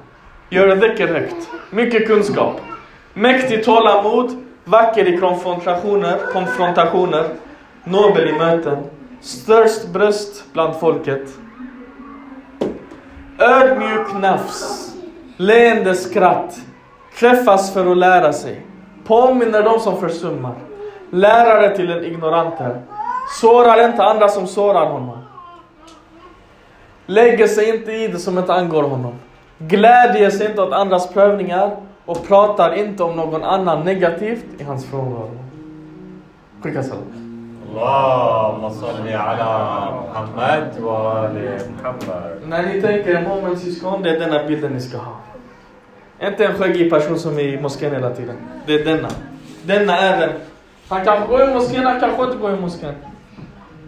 Gör 0.50 0.76
dhikr 0.76 1.08
högt. 1.08 1.50
Mycket 1.70 2.08
kunskap. 2.08 2.62
Mäktig 3.14 3.64
tålamod. 3.64 4.44
Vacker 4.64 5.14
i 5.14 5.18
konfrontationer. 5.18 6.20
konfrontationer 6.34 7.36
nobel 7.84 8.28
i 8.30 8.34
möten. 8.34 8.78
Störst 9.22 9.88
bröst 9.88 10.44
bland 10.54 10.80
folket. 10.80 11.30
Ödmjuk 13.40 14.14
nafs. 14.22 14.94
Leende 15.38 15.96
skratt. 15.96 16.60
Träffas 17.20 17.74
för 17.74 17.92
att 17.92 17.98
lära 17.98 18.34
sig. 18.34 18.66
Påminner 19.11 19.63
de 19.63 19.81
som 19.81 19.97
försummar. 19.97 20.55
Lärare 21.11 21.77
till 21.77 21.87
den 21.87 22.05
ignoranter. 22.05 22.83
Sårar 23.41 23.89
inte 23.89 24.05
andra 24.05 24.29
som 24.29 24.47
sårar 24.47 24.87
honom. 24.87 25.19
Lägger 27.07 27.47
sig 27.47 27.77
inte 27.77 27.93
i 27.93 28.09
det 28.09 28.19
som 28.19 28.39
inte 28.39 28.55
angår 28.55 28.83
honom. 28.83 29.15
Glädjer 29.59 30.31
sig 30.31 30.47
inte 30.47 30.63
åt 30.63 30.73
andras 30.73 31.09
prövningar 31.13 31.77
och 32.05 32.29
pratar 32.29 32.75
inte 32.75 33.03
om 33.03 33.17
någon 33.17 33.45
annan 33.45 33.85
negativt 33.85 34.45
i 34.59 34.63
hans 34.65 34.87
frånvaro. 34.87 35.39
Skicka 36.63 36.83
salat. 36.83 37.27
اللهم 37.77 38.71
صل 38.71 39.09
على 39.09 39.51
محمد 40.09 40.79
وآل 40.81 41.37
محمد 41.75 42.49
När 42.49 42.63
ni 42.63 42.81
tänker 42.83 43.21
Muhammedsyskon, 43.21 44.03
det 44.03 44.11
är 44.11 44.21
denna 44.21 44.45
bilden 44.45 44.73
ni 44.73 44.81
ska 44.81 44.99
ha. 44.99 45.17
Inte 46.24 46.46
en 46.46 46.54
skäggig 46.54 46.90
person 46.90 47.20
som 47.20 47.40
är 47.40 47.44
i 47.44 47.62
moskén 47.62 47.92
hela 47.92 48.10
tiden. 48.10 48.36
Det 48.66 48.74
är 48.74 48.86
denna. 48.86 49.10
Denna 49.64 49.98
är 49.98 50.20
den. 50.20 50.30
Han 50.90 51.06
kanske 51.06 51.28
går 51.28 51.42
i 51.50 51.54
moskén, 51.54 51.84
han 51.86 52.00
kanske 52.00 52.24
inte 52.24 52.38
går 52.38 52.54
i 52.54 52.60
moskén. 52.60 52.94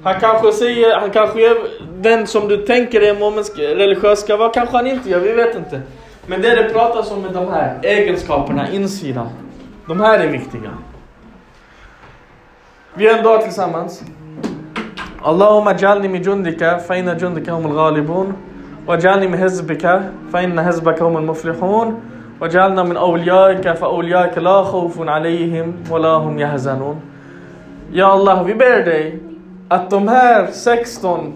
Han 0.04 0.20
kanske 0.20 0.52
säger, 0.52 1.00
han 1.00 1.12
kanske 1.12 1.42
gör 1.42 1.58
den 2.02 2.28
som 2.28 2.48
du 2.48 2.58
tänker 2.58 3.02
är 3.02 3.20
momensk, 3.20 3.60
religiös 3.60 4.20
ska 4.20 4.38
vara, 4.38 4.50
kanske 4.50 4.78
han 4.78 4.88
inte 4.88 5.10
gör, 5.10 5.20
vi 5.20 5.32
vet 5.32 5.56
inte. 5.56 5.82
Men 6.28 6.42
det 6.42 6.56
det 6.56 6.70
pratas 6.70 7.12
om 7.12 7.22
med 7.22 7.34
de 7.34 7.48
här 7.48 7.80
egenskaperna, 7.84 8.72
insidan. 8.72 9.30
De 9.88 10.00
här 10.00 10.20
är 10.20 10.28
viktiga. 10.28 10.72
Vi 12.94 13.08
är 13.08 13.18
en 13.18 13.24
dag 13.24 13.42
tillsammans. 13.42 14.04
Allahumma 15.22 15.76
jalni 15.78 16.08
min 16.08 16.24
jundika, 16.24 16.80
fa 16.80 16.96
jundika 16.96 17.54
humul 17.54 17.76
ghalibun. 17.76 18.34
Wa 18.86 18.98
jalni 19.00 19.28
min 19.28 19.40
hezbika, 19.40 20.04
fa 20.32 20.38
hezbaka 20.38 21.04
humul 21.04 21.22
muflihun. 21.22 22.02
واجعلنا 22.41 22.83
من 22.83 22.97
أوليائك 22.97 23.73
فأوليائك 23.73 24.39
لا 24.39 24.63
خوف 24.63 25.09
عليهم 25.09 25.75
ولا 25.91 26.09
هم 26.09 26.39
يحزنون 26.39 27.01
Ja 27.93 28.07
Allah, 28.07 28.45
vi 28.45 28.55
ber 28.55 28.85
dig 28.85 29.19
att 29.69 29.91
de 29.91 30.09
här 30.09 30.47
16 30.53 31.33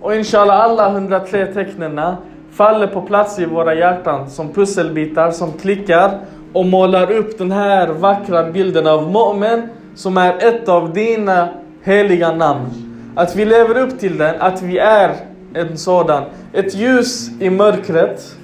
och 0.00 0.14
inshallah 0.14 0.60
alla 0.60 0.90
103 0.90 1.46
tecknena 1.46 2.16
faller 2.52 2.86
på 2.86 3.02
plats 3.02 3.38
i 3.38 3.44
våra 3.44 3.74
hjärtan 3.74 4.30
som 4.30 4.52
pusselbitar 4.52 5.30
som 5.30 5.52
klickar 5.52 6.10
och 6.52 6.66
målar 6.66 7.12
upp 7.12 7.38
den 7.38 7.52
här 7.52 7.88
vackra 7.88 8.50
bilden 8.50 8.86
av 8.86 9.12
Mu'min 9.12 9.68
som 9.94 10.16
är 10.16 10.48
ett 10.48 10.68
av 10.68 10.92
dina 10.92 11.48
heliga 11.82 12.32
namn. 12.32 12.68
Att 13.16 13.36
vi 13.36 13.44
lever 13.44 13.78
upp 13.78 13.98
till 13.98 14.18
den, 14.18 14.34
att 14.40 14.62
vi 14.62 14.78
är 14.78 15.10
en 15.54 15.78
sådan. 15.78 16.22
Ett 16.52 16.74
ljus 16.74 17.30
i 17.40 17.50
mörkret 17.50 18.36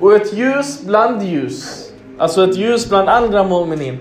och 0.00 0.14
ett 0.14 0.32
ljus 0.32 0.86
bland 0.86 1.22
ljus. 1.22 1.90
Alltså 2.18 2.44
ett 2.44 2.56
ljus 2.56 2.88
bland 2.88 3.08
andra 3.08 3.44
mu'minin. 3.44 3.96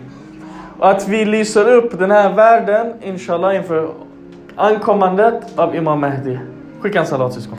Och 0.79 0.89
att 0.89 1.07
vi 1.07 1.25
lyser 1.25 1.73
upp 1.73 1.99
den 1.99 2.11
här 2.11 2.33
världen, 2.33 2.93
inshallah, 3.01 3.55
inför 3.55 3.89
ankommandet 4.55 5.59
av 5.59 5.75
Imam 5.75 5.99
Mahdi. 5.99 6.39
Skicka 6.81 6.99
en 6.99 7.05
salat 7.05 7.33
syskon. 7.33 7.57